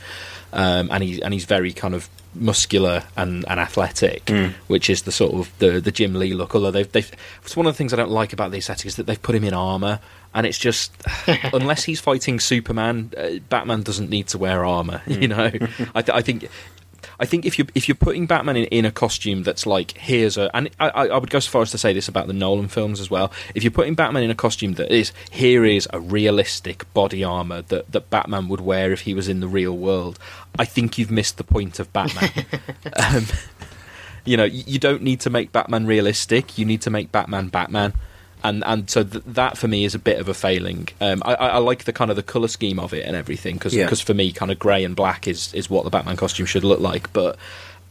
[0.53, 4.53] um, and he's and he's very kind of muscular and, and athletic, Mm.
[4.67, 6.55] which is the sort of the, the Jim Lee look.
[6.55, 7.11] Although they've, they've
[7.45, 9.35] it's one of the things I don't like about the aesthetic is that they've put
[9.35, 10.01] him in armor,
[10.35, 10.93] and it's just
[11.53, 15.03] unless he's fighting Superman, uh, Batman doesn't need to wear armor.
[15.07, 15.51] You know,
[15.95, 16.49] I, th- I think.
[17.23, 20.37] I think if you if you're putting Batman in, in a costume that's like here's
[20.37, 22.33] a and I, I I would go so far as to say this about the
[22.33, 23.31] Nolan films as well.
[23.55, 27.63] If you're putting Batman in a costume that is here is a realistic body armor
[27.63, 30.19] that that Batman would wear if he was in the real world,
[30.59, 32.31] I think you've missed the point of Batman.
[32.97, 33.27] um,
[34.25, 36.59] you know, you don't need to make Batman realistic.
[36.59, 37.93] You need to make Batman Batman.
[38.45, 40.89] And and so th- that for me is a bit of a failing.
[41.01, 43.55] Um, I, I, I like the kind of the color scheme of it and everything
[43.55, 43.89] because Yeah.
[43.89, 46.81] for me, kind of grey and black is is what the Batman costume should look
[46.81, 47.13] like.
[47.13, 47.39] But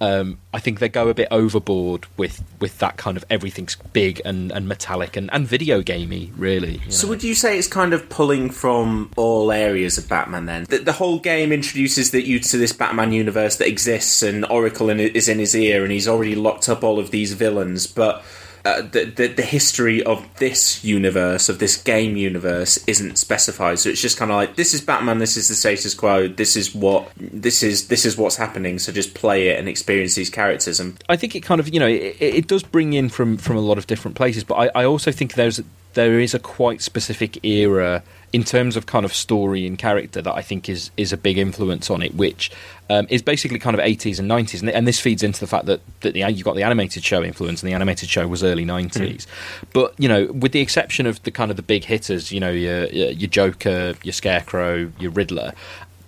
[0.02, 4.20] um, I think they go a bit overboard with with that kind of everything's big
[4.26, 6.82] and, and metallic and, and video gamey, really.
[6.90, 7.12] So know.
[7.12, 10.64] would you say it's kind of pulling from all areas of Batman then?
[10.68, 14.90] The, the whole game introduces that you to this Batman universe that exists and Oracle
[14.90, 18.24] in, is in his ear and he's already locked up all of these villains, but
[18.66, 23.80] uh, the, the the history of this universe, of this game universe, isn't specified.
[23.80, 26.56] So it's just kind of like this is Batman, this is the status quo, this
[26.56, 28.80] is what this is this is what's happening.
[28.80, 31.80] So just play it and experience these characters and I think it kind of you
[31.80, 34.82] know it, it does bring in from from a lot of different places, but I,
[34.82, 35.62] I also think there's
[35.94, 40.34] there is a quite specific era in terms of kind of story and character that
[40.34, 42.52] I think is is a big influence on it, which
[42.90, 45.66] um, is basically kind of 80s and 90s, and, and this feeds into the fact
[45.66, 48.66] that that the you got the animated show influence, and the animated show was early
[48.66, 49.28] 90s.
[49.74, 52.52] But you know, with the exception of the kind of the big hitters, you know,
[52.52, 55.54] your your Joker, your Scarecrow, your Riddler.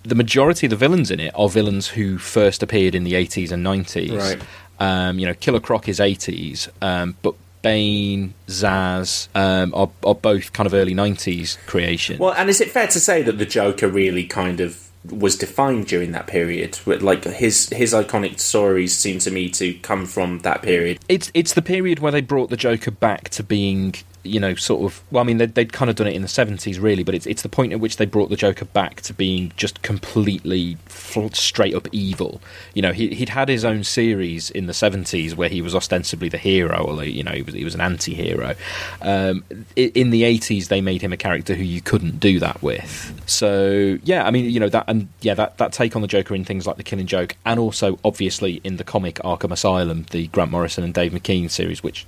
[0.02, 3.50] The majority of the villains in it are villains who first appeared in the 80s
[3.50, 4.18] and 90s.
[4.18, 4.42] Right.
[4.78, 7.34] Um, you know, Killer Croc is 80s, um, but
[7.64, 12.18] Bane, Zsasz um, are, are both kind of early 90s creation.
[12.18, 15.86] Well, and is it fair to say that the Joker really kind of was defined
[15.86, 16.78] during that period?
[16.86, 20.98] Like his his iconic stories seem to me to come from that period.
[21.08, 24.90] It's it's the period where they brought the Joker back to being, you know, sort
[24.90, 25.02] of.
[25.10, 27.26] Well, I mean, they'd, they'd kind of done it in the seventies, really, but it's
[27.26, 31.74] it's the point at which they brought the Joker back to being just completely straight
[31.74, 32.40] up evil.
[32.74, 36.28] You know, he, he'd had his own series in the seventies where he was ostensibly
[36.28, 38.54] the hero, although you know he was he was an anti-hero.
[39.02, 39.44] Um,
[39.76, 43.22] in the eighties, they made him a character who you couldn't do that with.
[43.26, 46.34] So yeah, I mean, you know that and yeah, that that take on the Joker
[46.34, 50.28] in things like the Killing Joke, and also obviously in the comic Arkham Asylum, the
[50.28, 52.06] Grant Morrison and Dave McKean series, which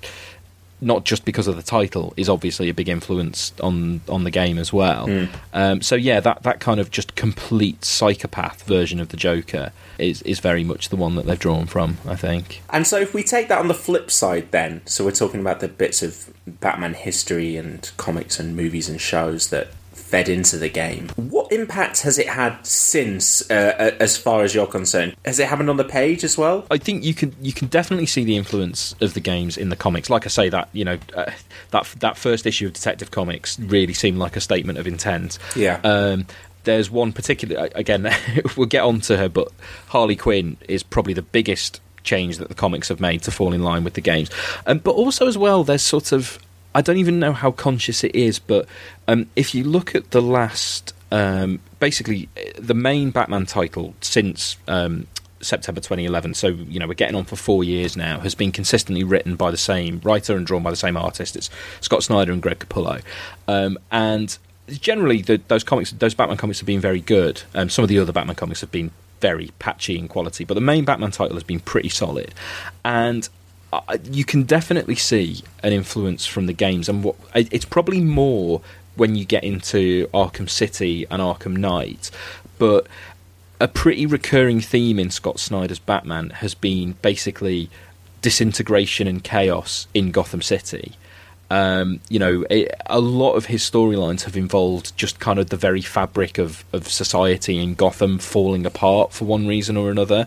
[0.80, 4.58] not just because of the title is obviously a big influence on on the game
[4.58, 5.06] as well.
[5.06, 5.28] Mm.
[5.52, 10.22] Um, so yeah, that that kind of just complete psychopath version of the Joker is
[10.22, 11.98] is very much the one that they've drawn from.
[12.06, 12.62] I think.
[12.70, 15.60] And so, if we take that on the flip side, then, so we're talking about
[15.60, 19.68] the bits of Batman history and comics and movies and shows that
[20.07, 21.09] fed into the game.
[21.16, 25.17] What impact has it had since, uh, as far as you're concerned?
[25.25, 26.65] Has it happened on the page as well?
[26.71, 29.77] I think you can you can definitely see the influence of the games in the
[29.77, 30.09] comics.
[30.09, 31.33] Like I say, that you know uh,
[31.73, 35.38] that that first issue of Detective Comics really seemed like a statement of intent.
[35.57, 35.81] Yeah.
[35.83, 36.27] Um,
[36.63, 37.69] there's one particular.
[37.75, 38.09] Again,
[38.57, 39.48] we'll get on to her, but
[39.88, 43.65] Harley Quinn is probably the biggest change that the comics have made to fall in
[43.65, 44.31] line with the games.
[44.67, 46.38] Um, but also as well, there's sort of
[46.77, 48.68] I don't even know how conscious it is, but
[49.08, 55.06] um, if you look at the last, um, basically the main Batman title since um,
[55.40, 59.04] September 2011, so you know we're getting on for four years now, has been consistently
[59.04, 61.35] written by the same writer and drawn by the same artist.
[61.35, 61.48] It's
[61.81, 63.00] Scott Snyder and Greg Capullo,
[63.48, 64.37] um, and
[64.68, 67.42] generally the, those comics, those Batman comics have been very good.
[67.54, 68.90] Um, some of the other Batman comics have been
[69.22, 72.35] very patchy in quality, but the main Batman title has been pretty solid,
[72.85, 73.31] and
[74.04, 78.60] you can definitely see an influence from the games, and what it's probably more
[78.96, 82.10] when you get into Arkham City and Arkham Knight,
[82.58, 82.87] but
[83.60, 87.70] a pretty recurring theme in Scott Snyder's Batman has been basically
[88.22, 90.94] disintegration and chaos in Gotham City.
[91.48, 95.56] Um, you know, it, a lot of his storylines have involved just kind of the
[95.56, 100.27] very fabric of, of society in Gotham falling apart for one reason or another.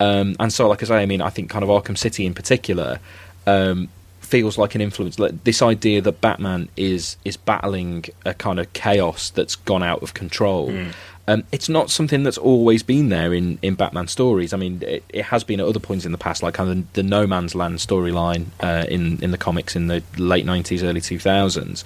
[0.00, 2.34] Um, and so, like I say, I mean, I think kind of Arkham City in
[2.34, 2.98] particular
[3.46, 3.88] um,
[4.20, 5.18] feels like an influence.
[5.18, 10.02] Like this idea that Batman is is battling a kind of chaos that's gone out
[10.02, 10.70] of control.
[10.70, 10.92] Mm.
[11.26, 14.52] Um, it's not something that's always been there in, in Batman stories.
[14.52, 16.92] I mean, it, it has been at other points in the past, like kind of
[16.92, 20.82] the, the No Man's Land storyline uh, in in the comics in the late nineties,
[20.82, 21.84] early two thousands.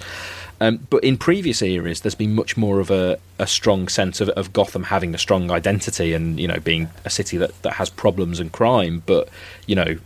[0.61, 4.29] Um, but in previous eras, there's been much more of a, a strong sense of,
[4.29, 7.89] of, Gotham having a strong identity and you know being a city that, that has
[7.89, 9.29] problems and crime, but
[9.67, 9.97] you know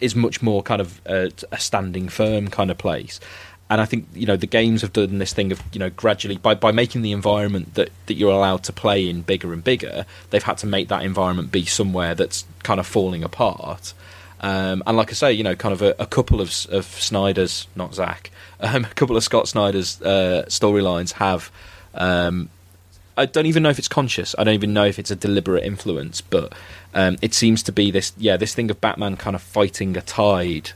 [0.00, 3.20] is much more kind of a, a standing firm kind of place.
[3.68, 6.36] And I think you know the games have done this thing of you know gradually
[6.36, 10.06] by, by making the environment that, that you're allowed to play in bigger and bigger,
[10.30, 13.92] they've had to make that environment be somewhere that's kind of falling apart.
[14.40, 17.66] Um, and like I say, you know, kind of a, a couple of, of Snyder's,
[17.74, 18.30] not Zack,
[18.60, 21.50] um, a couple of Scott Snyder's uh, storylines have.
[21.94, 22.50] Um,
[23.18, 24.34] I don't even know if it's conscious.
[24.38, 26.52] I don't even know if it's a deliberate influence, but
[26.94, 28.12] um, it seems to be this.
[28.18, 30.72] Yeah, this thing of Batman kind of fighting a tide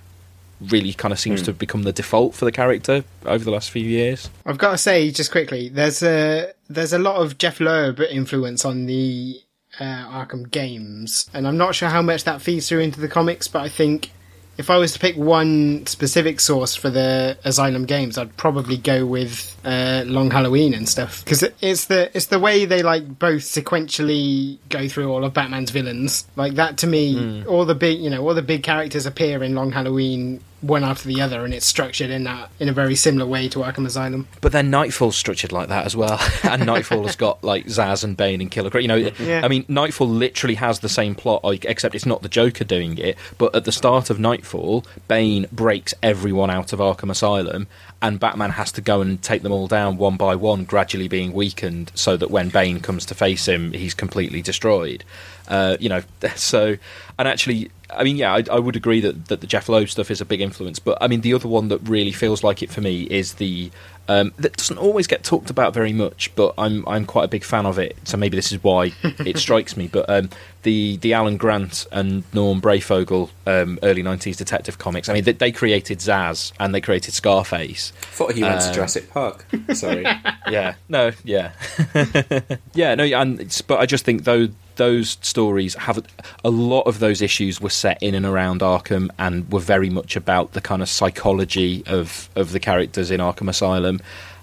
[0.61, 1.45] really kind of seems mm.
[1.47, 4.29] to have become the default for the character over the last few years.
[4.45, 8.65] I've got to say, just quickly, there's a there's a lot of Jeph Loeb influence
[8.65, 9.41] on the
[9.79, 13.49] uh, Arkham games, and I'm not sure how much that feeds through into the comics,
[13.49, 14.13] but I think
[14.61, 19.07] if I was to pick one specific source for the Asylum games, I'd probably go
[19.07, 23.41] with uh, Long Halloween and stuff because it's the it's the way they like both
[23.41, 26.27] sequentially go through all of Batman's villains.
[26.37, 27.47] Like that to me, mm.
[27.47, 31.09] all the big you know all the big characters appear in Long Halloween one after
[31.09, 34.29] the other, and it's structured in that in a very similar way to Arkham Asylum.
[34.41, 38.17] But then Knightfall's structured like that as well, and Knightfall has got like Zsasz and
[38.17, 38.83] Bane and Killer Croc.
[38.83, 39.41] You know, yeah.
[39.45, 42.99] I mean, Knightfall literally has the same plot, like, except it's not the Joker doing
[42.99, 43.17] it.
[43.39, 47.67] But at the start of Knightfall, Bane breaks everyone out of Arkham Asylum,
[48.03, 51.33] and Batman has to go and take them all down one by one, gradually being
[51.33, 55.05] weakened, so that when Bane comes to face him, he's completely destroyed.
[55.49, 56.03] Uh, you know,
[56.37, 56.77] so
[57.19, 60.11] and actually, I mean, yeah, I, I, would agree that, that the Jeph Loeb stuff
[60.11, 60.79] is a big influence.
[60.79, 63.71] But I mean, the other one that really feels like it for me is the
[64.11, 67.45] um, that doesn't always get talked about very much, but I'm I'm quite a big
[67.45, 67.97] fan of it.
[68.03, 69.87] So maybe this is why it strikes me.
[69.87, 70.31] But um,
[70.65, 75.09] the the Alan Grant and Norm Breyfogle um, early '90s detective comics.
[75.09, 77.93] I mean, they, they, created Zsasz and they created Scarface.
[78.01, 79.47] thought he went to um, Jurassic Park.
[79.75, 80.03] Sorry.
[80.49, 80.75] yeah.
[80.89, 81.13] No.
[81.23, 81.53] Yeah.
[82.75, 82.97] yeah.
[82.97, 83.05] No.
[83.05, 84.49] And but I just think though
[84.81, 86.03] those stories have
[86.43, 90.17] a lot of those issues were set in and around Arkham and were very much
[90.17, 94.00] about the kind of psychology of of the characters in Arkham Asylum.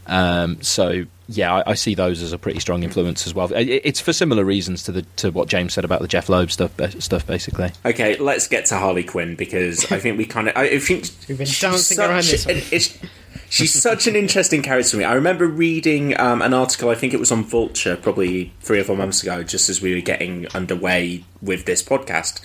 [0.07, 3.51] Um, so yeah, I, I, see those as a pretty strong influence as well.
[3.53, 6.51] It, it's for similar reasons to the to what James said about the Jeph Loeb
[6.51, 6.71] stuff.
[6.99, 7.71] Stuff basically.
[7.85, 11.37] Okay, let's get to Harley Quinn because I think we kind of I think we've
[11.37, 12.45] been dancing around this.
[12.45, 13.09] One.
[13.49, 15.03] She's such an interesting character to me.
[15.05, 18.83] I remember reading um, an article, I think it was on Vulture, probably three or
[18.83, 22.41] four months ago, just as we were getting underway with this podcast,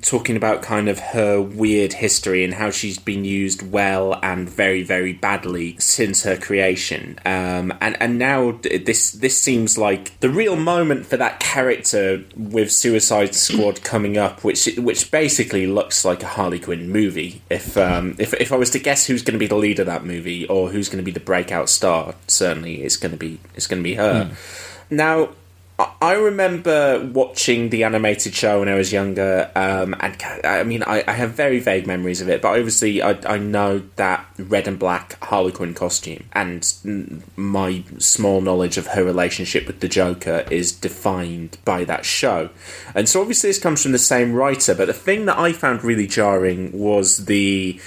[0.00, 4.82] talking about kind of her weird history and how she's been used well and very,
[4.84, 7.18] very badly since her creation.
[7.24, 12.72] Um, and and now this this seems like the real moment for that character with
[12.72, 17.42] Suicide Squad coming up, which which basically looks like a Harley Quinn movie.
[17.50, 19.86] If um, if if I was to guess who's going to be the lead of
[19.86, 23.40] that movie or who's going to be the breakout star, certainly it's going to be
[23.54, 24.30] it's going to be her.
[24.30, 24.90] Mm.
[24.90, 25.28] Now
[25.76, 31.02] I remember watching the animated show when I was younger, um, and I mean, I,
[31.08, 34.78] I, have very vague memories of it, but obviously, I, I, know that red and
[34.78, 41.58] black Harlequin costume, and my small knowledge of her relationship with the Joker is defined
[41.64, 42.50] by that show.
[42.94, 45.82] And so, obviously, this comes from the same writer, but the thing that I found
[45.82, 47.80] really jarring was the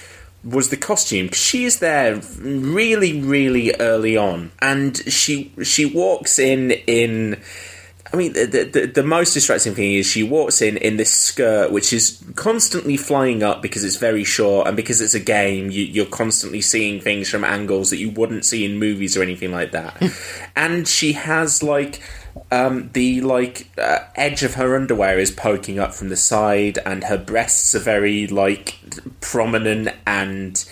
[0.43, 1.29] was the costume.
[1.31, 7.41] She is there really, really early on, and she she walks in in.
[8.11, 11.71] I mean, the, the the most distracting thing is she walks in in this skirt,
[11.71, 15.83] which is constantly flying up because it's very short, and because it's a game, you,
[15.83, 19.71] you're constantly seeing things from angles that you wouldn't see in movies or anything like
[19.71, 20.01] that.
[20.55, 22.01] and she has like
[22.51, 27.03] um, the like uh, edge of her underwear is poking up from the side, and
[27.05, 28.77] her breasts are very like
[29.21, 30.63] prominent, and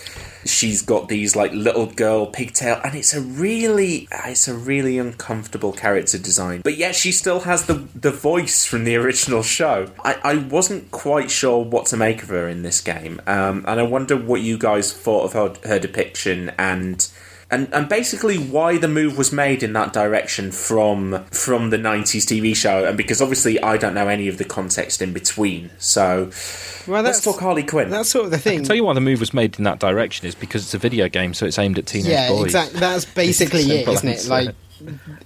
[0.44, 5.72] she's got these like little girl pigtail, and it's a really it's a really uncomfortable
[5.72, 6.60] character design.
[6.62, 9.90] But yet she still has the the voice from the original show.
[10.04, 13.80] I, I wasn't quite sure what to make of her in this game, um, and
[13.80, 17.06] I wonder what you guys thought of her, her depiction and
[17.50, 22.24] and and basically why the move was made in that direction from from the 90s
[22.26, 26.30] TV show and because obviously I don't know any of the context in between so
[26.88, 28.64] Well, let's that's- talk Harley Quinn That's sort of the I can thing.
[28.64, 31.08] tell you why the move was made in that direction is because it's a video
[31.08, 32.46] game, so it's aimed at teenage yeah, boys.
[32.46, 32.80] exactly.
[32.80, 34.26] That's basically it, Simple isn't it?
[34.28, 34.54] Like,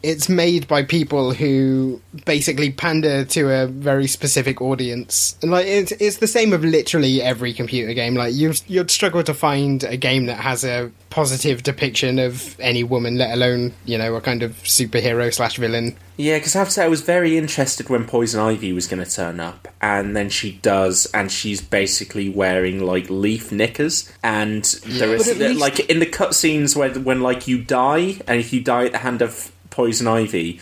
[0.02, 5.36] it's made by people who basically pander to a very specific audience.
[5.42, 8.14] And like, it's, it's the same of literally every computer game.
[8.14, 12.84] Like, you you'd struggle to find a game that has a positive depiction of any
[12.84, 15.96] woman, let alone you know a kind of superhero slash villain.
[16.20, 19.02] Yeah, because I have to say, I was very interested when Poison Ivy was going
[19.02, 24.62] to turn up, and then she does, and she's basically wearing like leaf knickers, and
[24.84, 28.38] there is But at least- like in the cutscenes where when like you die, and
[28.38, 30.60] if you die at the hand of Poison Ivy.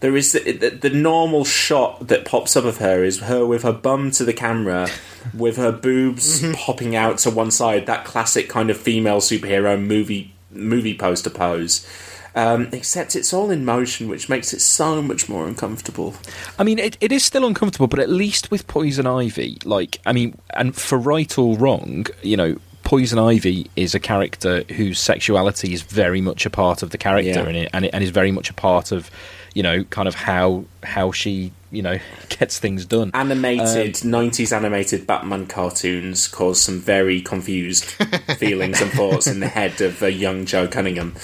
[0.00, 3.62] There is the, the, the normal shot that pops up of her is her with
[3.62, 4.88] her bum to the camera,
[5.32, 6.54] with her boobs mm-hmm.
[6.54, 7.86] popping out to one side.
[7.86, 11.86] That classic kind of female superhero movie movie poster pose.
[12.34, 16.14] Um, except it's all in motion, which makes it so much more uncomfortable.
[16.58, 20.12] I mean, it, it is still uncomfortable, but at least with Poison Ivy, like, I
[20.14, 25.72] mean, and for right or wrong, you know, Poison Ivy is a character whose sexuality
[25.74, 27.46] is very much a part of the character, Yeah.
[27.46, 29.10] and, it, and, it, and is very much a part of,
[29.54, 31.98] you know, kind of how how she, you know,
[32.28, 33.10] gets things done.
[33.14, 37.84] Animated um, 90s animated Batman cartoons cause some very confused
[38.38, 41.14] feelings and thoughts in the head of a young Joe Cunningham.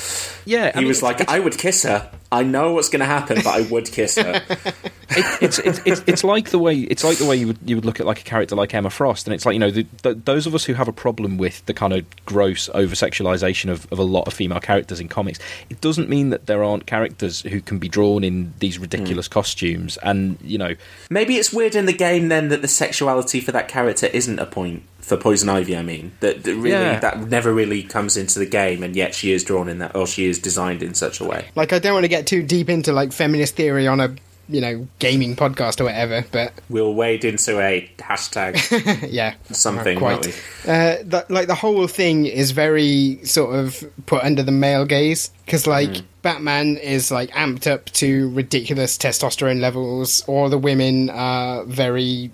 [0.44, 2.10] Yeah, he was like, "I would kiss her.
[2.30, 4.42] I know what's going to happen, but I would kiss her."
[5.10, 7.86] it's, it's it's it's like the way it's like the way you would you would
[7.86, 10.14] look at like a character like Emma Frost, and it's like you know the, the,
[10.14, 13.90] those of us who have a problem with the kind of gross over sexualization of,
[13.90, 15.38] of a lot of female characters in comics.
[15.70, 19.32] It doesn't mean that there aren't characters who can be drawn in these ridiculous hmm.
[19.32, 20.74] costumes, and you know
[21.10, 24.46] Maybe it's weird in the game then that the sexuality for that character isn't a
[24.46, 25.76] point for Poison Ivy.
[25.76, 27.00] I mean, that, that really Yeah.
[27.00, 30.06] that never really comes into the game, and yet she is drawn in that, or
[30.06, 31.46] she is designed in such a way.
[31.56, 34.14] Like, I don't want to get too deep into like feminist theory on a
[34.50, 40.12] you know gaming podcast or whatever, but We'll wade into a hashtag yeah, something, quite.
[40.14, 40.32] won't we?
[40.72, 45.30] Uh, the, like the whole thing is very sort of put under the male gaze
[45.44, 46.02] because like Hmm.
[46.22, 52.30] Batman is like amped up to ridiculous testosterone levels, or the women are very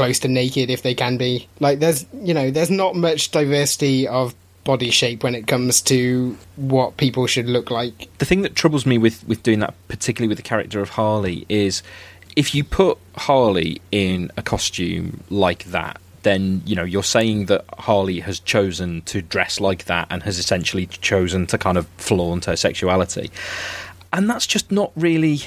[0.00, 1.48] close to naked if they can be.
[1.60, 4.34] Like there's you know there's not much diversity of
[4.64, 8.08] body shape when it comes to what people should look like.
[8.18, 11.46] the thing that troubles me with, with doing that, particularly with the character of Harley,
[11.48, 11.82] is
[12.36, 17.64] if you put Harley in a costume like that, then you know you're saying that
[17.78, 22.44] Harley has chosen to dress like that and has essentially chosen to kind of flaunt
[22.44, 23.30] her sexuality,
[24.12, 25.40] and that's just not really.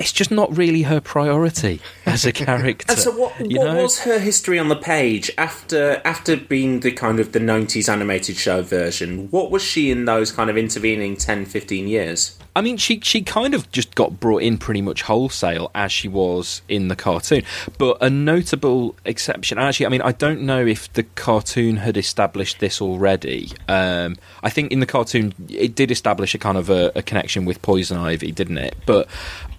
[0.00, 2.86] It's just not really her priority as a character.
[2.88, 3.82] And so, what, you what know?
[3.82, 8.36] was her history on the page after after being the kind of the '90s animated
[8.36, 9.28] show version?
[9.30, 12.38] What was she in those kind of intervening 10, 15 years?
[12.56, 16.08] I mean, she she kind of just got brought in pretty much wholesale as she
[16.08, 17.42] was in the cartoon.
[17.78, 22.58] But a notable exception, actually, I mean, I don't know if the cartoon had established
[22.58, 23.52] this already.
[23.68, 27.44] Um, I think in the cartoon it did establish a kind of a, a connection
[27.44, 28.74] with Poison Ivy, didn't it?
[28.84, 29.08] But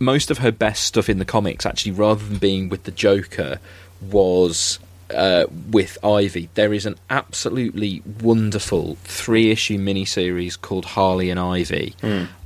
[0.01, 3.59] most of her best stuff in the comics, actually, rather than being with the Joker,
[4.01, 4.79] was
[5.13, 6.49] uh, with Ivy.
[6.55, 11.95] There is an absolutely wonderful three issue miniseries called Harley and Ivy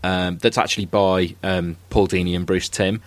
[0.04, 3.02] um, that's actually by um, Paul Dini and Bruce Timm.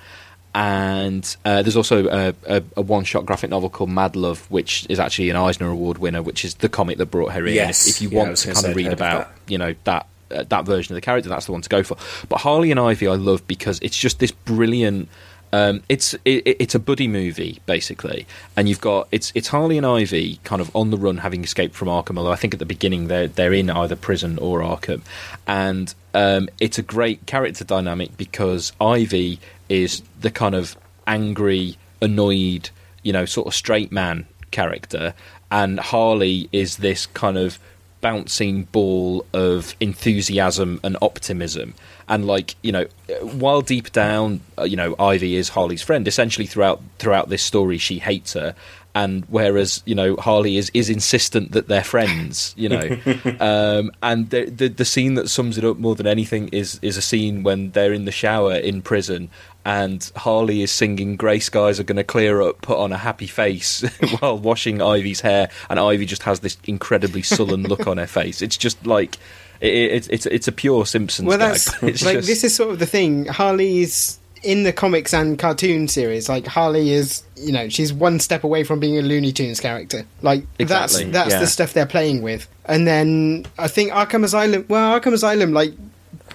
[0.55, 4.87] And uh, there's also a, a, a one shot graphic novel called Mad Love, which
[4.89, 7.55] is actually an Eisner Award winner, which is the comic that brought her in.
[7.55, 7.87] Yes.
[7.87, 9.53] If, if you Yeah, want to kind of read about, that.
[9.53, 11.97] you know, that uh, that version of the character, that's the one to go for.
[12.29, 15.09] But Harley and Ivy, I love because it's just this brilliant.
[15.51, 18.27] Um, it's it, it's a buddy movie basically,
[18.57, 21.75] and you've got it's it's Harley and Ivy kind of on the run, having escaped
[21.75, 22.19] from Arkham.
[22.19, 25.01] Although I think at the beginning they're they're in either prison or Arkham,
[25.47, 30.77] and um, it's a great character dynamic because Ivy is the kind of
[31.07, 32.69] angry, annoyed,
[33.03, 35.15] you know, sort of straight man character,
[35.51, 37.59] and Harley is this kind of
[38.01, 41.75] bouncing ball of enthusiasm and optimism.
[42.09, 42.87] And like you know,
[43.23, 46.09] while deep down, uh, you know, Ivy is Harley's friend.
[46.09, 48.55] Essentially, throughout throughout this story, she hates her.
[48.95, 52.99] And whereas you know Harley is, is insistent that they're friends, you know,
[53.41, 56.97] um, and the, the the scene that sums it up more than anything is is
[56.97, 59.29] a scene when they're in the shower in prison,
[59.69, 63.27] and Harley is singing "Grey skies are going to clear up," put on a happy
[63.27, 63.83] face
[64.19, 68.41] while washing Ivy's hair, and Ivy just has this incredibly sullen look on her face.
[68.41, 69.17] It's just like
[69.61, 71.29] it, it, it's it's a pure Simpsons.
[71.29, 73.27] well, that's like just- this is sort of the thing.
[73.27, 76.31] Harley's in the comics and cartoon series.
[76.31, 80.07] Like Harley is, you know, she's one step away from being a Looney Tunes character.
[80.23, 81.41] Like Exactly, that's that's yeah.
[81.41, 82.49] the stuff they're playing with.
[82.65, 84.65] And then I think Arkham Asylum.
[84.67, 85.75] Well, Arkham Asylum like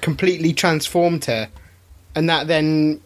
[0.02, 1.50] completely transformed her,
[2.14, 3.02] and that then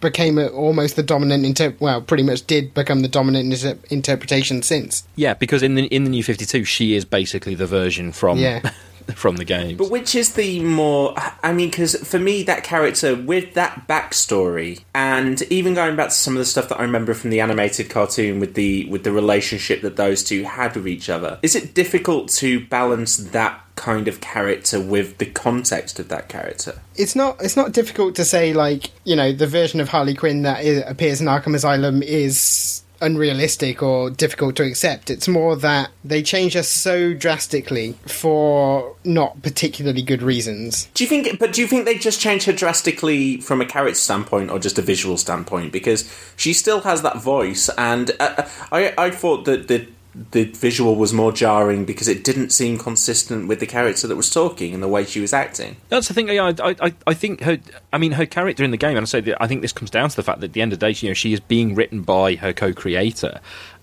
[0.00, 4.62] became a, almost the dominant inter- well pretty much did become the dominant inter- interpretation
[4.62, 8.12] since yeah, because in the in the new Fifty Two, she is basically the version
[8.12, 8.70] from Yeah.
[9.14, 11.14] from the game But which is the more?
[11.42, 16.14] I mean, because for me, that character with that backstory, and even going back to
[16.14, 19.12] some of the stuff that I remember from the animated cartoon with the with the
[19.12, 24.08] relationship that those two had with each other, is it difficult to balance that kind
[24.08, 26.80] of character with the context of that character?
[26.98, 30.42] it's not it's not difficult to say like you know the version of Harley Quinn
[30.42, 35.08] that appears in Arkham Asylum is unrealistic or difficult to accept.
[35.08, 40.86] It's more that they change us so drastically for not particularly good reasons.
[40.94, 41.38] Do you think?
[41.38, 44.78] But do you think they just changed her drastically from a character standpoint or just
[44.78, 45.72] a visual standpoint?
[45.72, 49.86] Because she still has that voice, and uh, I I thought that the
[50.32, 54.30] the visual was more jarring because it didn't seem consistent with the character that was
[54.30, 55.76] talking and the way she was acting.
[55.90, 56.28] That's the thing.
[56.28, 57.58] Yeah, I, I, I think her.
[57.92, 59.90] I mean, her character in the game, and I say that I think this comes
[59.90, 61.40] down to the fact that at the end of the day, you know, she is
[61.40, 63.40] being written by her co-creator.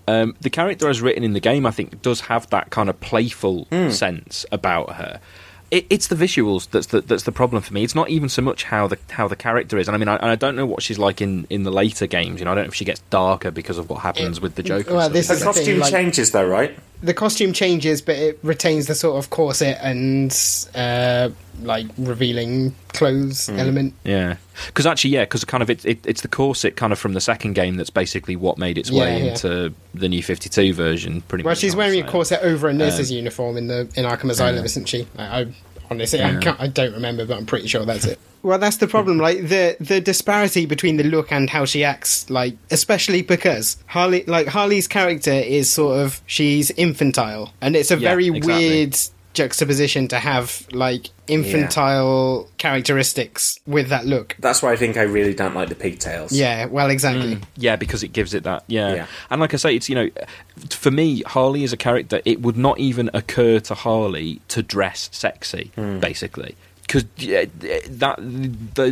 [0.08, 3.00] Um, the character as written in the game, I think, does have that kind of
[3.00, 3.90] playful Hmm.
[3.90, 5.20] sense about her.
[5.70, 7.82] It, it's the visuals that's the, that's the problem for me.
[7.82, 10.32] It's not even so much how the how the character is, and I mean, I,
[10.32, 12.38] I don't know what she's like in, in the later games.
[12.40, 14.62] You know, I don't know if she gets darker because of what happens with the
[14.62, 14.94] Joker.
[14.94, 15.38] well, this stuff.
[15.38, 16.78] is Her the thing, costume like- changes, though, right?
[17.02, 20.32] The costume changes, but it retains the sort of corset and
[20.74, 21.28] uh,
[21.62, 23.92] like revealing clothes element.
[24.02, 24.36] Yeah,
[24.68, 27.20] because actually, yeah, because kind of it, it, it's the corset kind of from the
[27.20, 29.30] second game that's basically what made its Yeah, way yeah.
[29.32, 31.20] into the new Fifty Two version.
[31.22, 31.58] Pretty Well, much.
[31.58, 34.56] she's I'd wearing a corset over a nurse's Um, uniform in the in Arkham Asylum,
[34.56, 34.64] yeah.
[34.64, 35.06] isn't she?
[35.18, 35.46] I, I
[35.90, 38.18] honestly, I, can't, I don't remember, but I'm pretty sure that's it.
[38.42, 39.18] Well, that's the problem.
[39.18, 44.22] Like the the disparity between the look and how she acts, like especially because Harley,
[44.26, 48.68] like Harley's character is sort of she's infantile, and it's a Yeah, very exactly.
[48.68, 48.98] weird
[49.36, 54.36] juxtaposition to have like infantile characteristics with that look.
[54.38, 56.32] That's why I think I really don't like the pigtails.
[56.32, 57.38] Yeah, well, exactly.
[57.56, 58.64] Yeah, because it gives it that.
[58.66, 58.94] Yeah.
[58.94, 59.06] Yeah.
[59.30, 60.10] and like I say, it's you know,
[60.70, 62.20] for me, Harley is a character.
[62.24, 66.00] It would not even occur to Harley to dress sexy, Hmm.
[66.00, 66.56] basically.
[66.86, 67.04] Because
[67.88, 68.16] that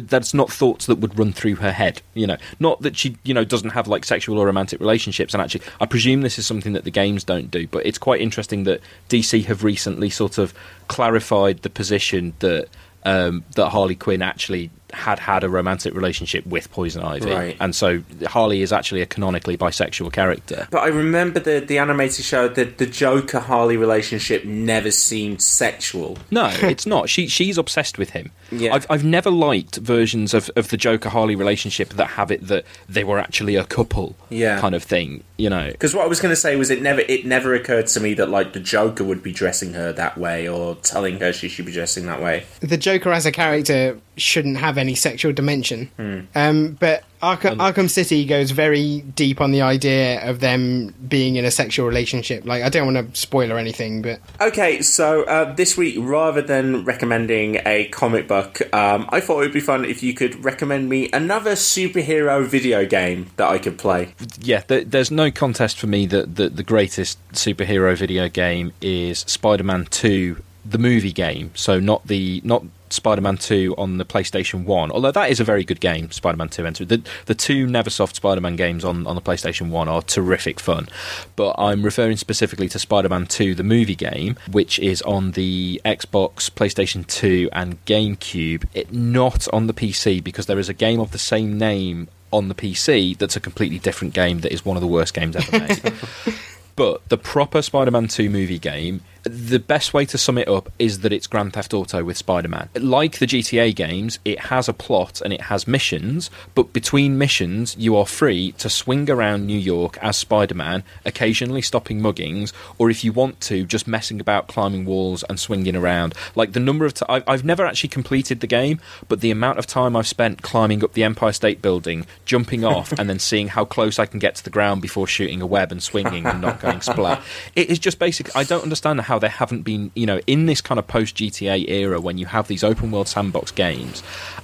[0.09, 2.37] that's not thoughts that would run through her head, you know.
[2.59, 5.33] Not that she, you know, doesn't have like sexual or romantic relationships.
[5.33, 7.69] And actually, I presume this is something that the games don't do.
[7.69, 10.53] But it's quite interesting that DC have recently sort of
[10.89, 12.69] clarified the position that
[13.05, 17.57] um, that Harley Quinn actually had had a romantic relationship with Poison Ivy, Right.
[17.61, 20.67] and so Harley is actually a canonically bisexual character.
[20.71, 26.19] But I remember the the animated show, the the Joker Harley relationship never seemed sexual.
[26.31, 27.09] No, it's not.
[27.09, 28.31] She she's obsessed with him.
[28.51, 28.75] Yeah.
[28.75, 32.65] I've I've never liked versions of, of the Joker Harley relationship that have it that
[32.89, 34.61] they were actually a couple, Yeah.
[34.61, 35.25] kind of thing.
[35.37, 37.89] You know, Because what I was going to say was it never it never occurred
[37.89, 41.33] to me that like the Joker would be dressing her that way or telling her
[41.33, 42.45] she should be dressing that way.
[42.61, 45.91] the Joker as a character shouldn't have any sexual dimension.
[45.97, 46.21] Hmm.
[46.35, 51.47] Um, but Arkham, Arkham City goes very deep on the idea of them being in
[51.47, 52.45] a sexual relationship.
[52.45, 56.43] Like, I don't want to spoil or anything, but Okay, so uh, this week, rather
[56.43, 60.45] than recommending a comic book, um, I thought it would be fun if you could
[60.45, 64.13] recommend me another superhero video game that I could play.
[64.43, 69.21] yeah, th- there's no contest for me that, that the greatest superhero video game is
[69.21, 71.53] Spider-Man Two, the movie game.
[71.55, 72.65] So not the not
[72.95, 76.11] Spider-Man Two on the PlayStation One, although that is a very good game.
[76.11, 80.03] Spider-Man Two and the the two NeverSoft Spider-Man games on on the PlayStation One are
[80.03, 80.89] terrific fun.
[81.37, 86.51] But I'm referring specifically to Spider-Man Two, the movie game, which is on the Xbox,
[86.51, 88.65] PlayStation Two, and GameCube.
[88.75, 92.49] It not on the PC because there is a game of the same name on
[92.49, 95.59] the PC that's a completely different game that is one of the worst games ever
[95.59, 95.95] made.
[96.77, 101.01] but the proper Spider-Man 2 movie game the best way to sum it up is
[101.01, 102.69] that it's Grand Theft Auto with Spider Man.
[102.75, 107.77] Like the GTA games, it has a plot and it has missions, but between missions,
[107.79, 112.91] you are free to swing around New York as Spider Man, occasionally stopping muggings, or
[112.91, 116.15] if you want to, just messing about climbing walls and swinging around.
[116.35, 119.67] Like the number of times, I've never actually completed the game, but the amount of
[119.67, 123.65] time I've spent climbing up the Empire State Building, jumping off, and then seeing how
[123.65, 126.61] close I can get to the ground before shooting a web and swinging and not
[126.61, 127.23] going splat.
[127.57, 128.35] It is just basic.
[128.37, 131.69] I don't understand how there haven't been, you know, in this kind of post GTA
[131.69, 134.03] era when you have these open world sandbox games.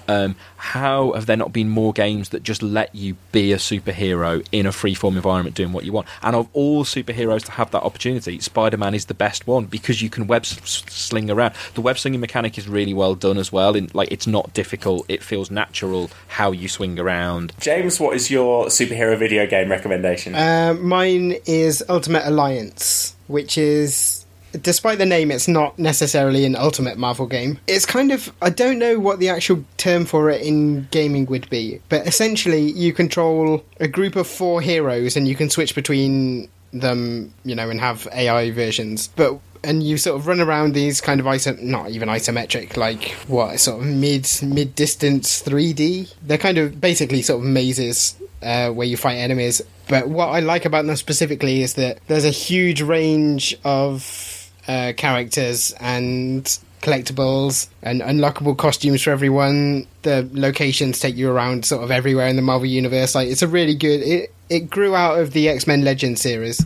[0.09, 4.47] Um, how have there not been more games that just let you be a superhero
[4.51, 6.09] in a freeform environment doing what you want?
[6.23, 10.03] And of all superheroes to have that opportunity, Spider Man is the best one because
[10.03, 11.55] you can web sling around.
[11.75, 13.77] The web slinging mechanic is really well done as well.
[13.77, 17.53] In, like it's not difficult; it feels natural how you swing around.
[17.61, 20.35] James, what is your superhero video game recommendation?
[20.35, 24.20] Uh, mine is Ultimate Alliance, which is.
[24.53, 27.59] Despite the name, it's not necessarily an Ultimate Marvel game.
[27.67, 28.33] It's kind of.
[28.43, 32.71] I don't know what the actual term for it in gaming would be, but essentially,
[32.71, 37.71] you control a group of four heroes and you can switch between them, you know,
[37.71, 39.09] and have AI versions.
[39.09, 43.11] But and you sort of run around these kind of iso not even isometric, like
[43.27, 46.15] what sort of mid mid distance 3D.
[46.23, 49.63] They're kind of basically sort of mazes uh, where you fight enemies.
[49.89, 54.30] But what I like about them specifically is that there's a huge range of
[54.71, 56.45] uh, characters and
[56.81, 59.87] collectibles and unlockable costumes for everyone.
[60.03, 63.16] The locations take you around sort of everywhere in the Marvel universe.
[63.16, 64.01] Like it's a really good.
[64.01, 66.64] It it grew out of the X Men Legends series,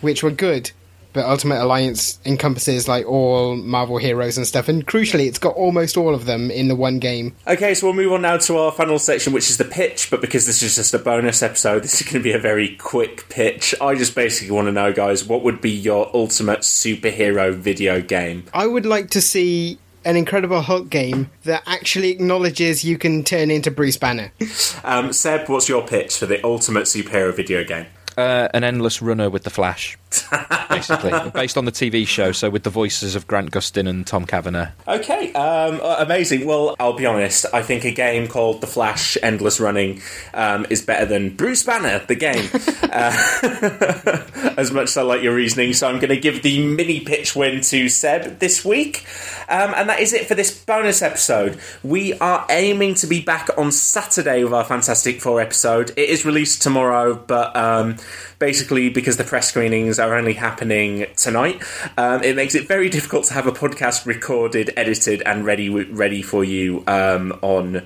[0.00, 0.72] which were good.
[1.16, 5.96] But Ultimate Alliance encompasses like all Marvel heroes and stuff, and crucially, it's got almost
[5.96, 7.34] all of them in the one game.
[7.46, 10.10] Okay, so we'll move on now to our final section, which is the pitch.
[10.10, 12.76] But because this is just a bonus episode, this is going to be a very
[12.76, 13.74] quick pitch.
[13.80, 18.44] I just basically want to know, guys, what would be your ultimate superhero video game?
[18.52, 23.50] I would like to see an Incredible Hulk game that actually acknowledges you can turn
[23.50, 24.32] into Bruce Banner.
[24.84, 27.86] Um, Seb, what's your pitch for the ultimate superhero video game?
[28.16, 29.98] Uh, an endless runner with the Flash,
[30.68, 32.32] basically, based on the TV show.
[32.32, 34.70] So with the voices of Grant Gustin and Tom Cavanagh.
[34.86, 36.46] Okay, um, uh, amazing.
[36.46, 37.46] Well, I'll be honest.
[37.52, 40.00] I think a game called The Flash Endless Running
[40.34, 42.48] um, is better than Bruce Banner, the game.
[42.92, 47.00] uh, as much as I like your reasoning, so I'm going to give the mini
[47.00, 49.06] pitch win to Seb this week.
[49.48, 51.58] Um, and that is it for this bonus episode.
[51.82, 55.90] We are aiming to be back on Saturday with our Fantastic Four episode.
[55.96, 57.96] It is released tomorrow, but um,
[58.38, 61.62] basically because the press screenings are only happening tonight,
[61.96, 66.22] um, it makes it very difficult to have a podcast recorded, edited, and ready ready
[66.22, 67.82] for you um, on.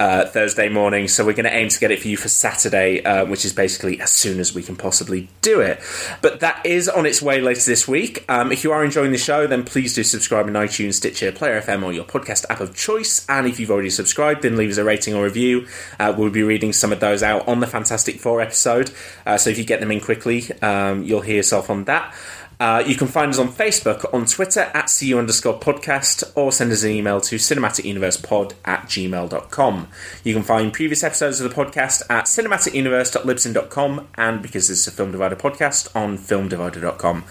[0.00, 3.02] Uh, Thursday morning, so we're going to aim to get it for you for Saturday,
[3.02, 5.80] uh, which is basically as soon as we can possibly do it.
[6.22, 8.24] But that is on its way later this week.
[8.28, 11.60] Um, if you are enjoying the show, then please do subscribe in iTunes, Stitcher, Player
[11.60, 13.26] FM, or your podcast app of choice.
[13.28, 15.66] And if you've already subscribed, then leave us a rating or review.
[15.98, 18.92] Uh, we'll be reading some of those out on the Fantastic Four episode.
[19.26, 22.14] Uh, so if you get them in quickly, um, you'll hear yourself on that.
[22.60, 26.72] Uh, you can find us on Facebook, on Twitter at CU underscore podcast, or send
[26.72, 29.88] us an email to cinematicuniversepod at gmail.com.
[30.24, 34.90] You can find previous episodes of the podcast at cinematicuniverse.libsyn.com, and because this is a
[34.90, 37.22] Film Divider podcast, on filmdivider.com.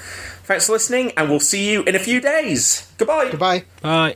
[0.43, 2.89] Thanks for listening, and we'll see you in a few days.
[2.97, 3.31] Goodbye.
[3.31, 3.65] Goodbye.
[3.81, 4.15] Bye.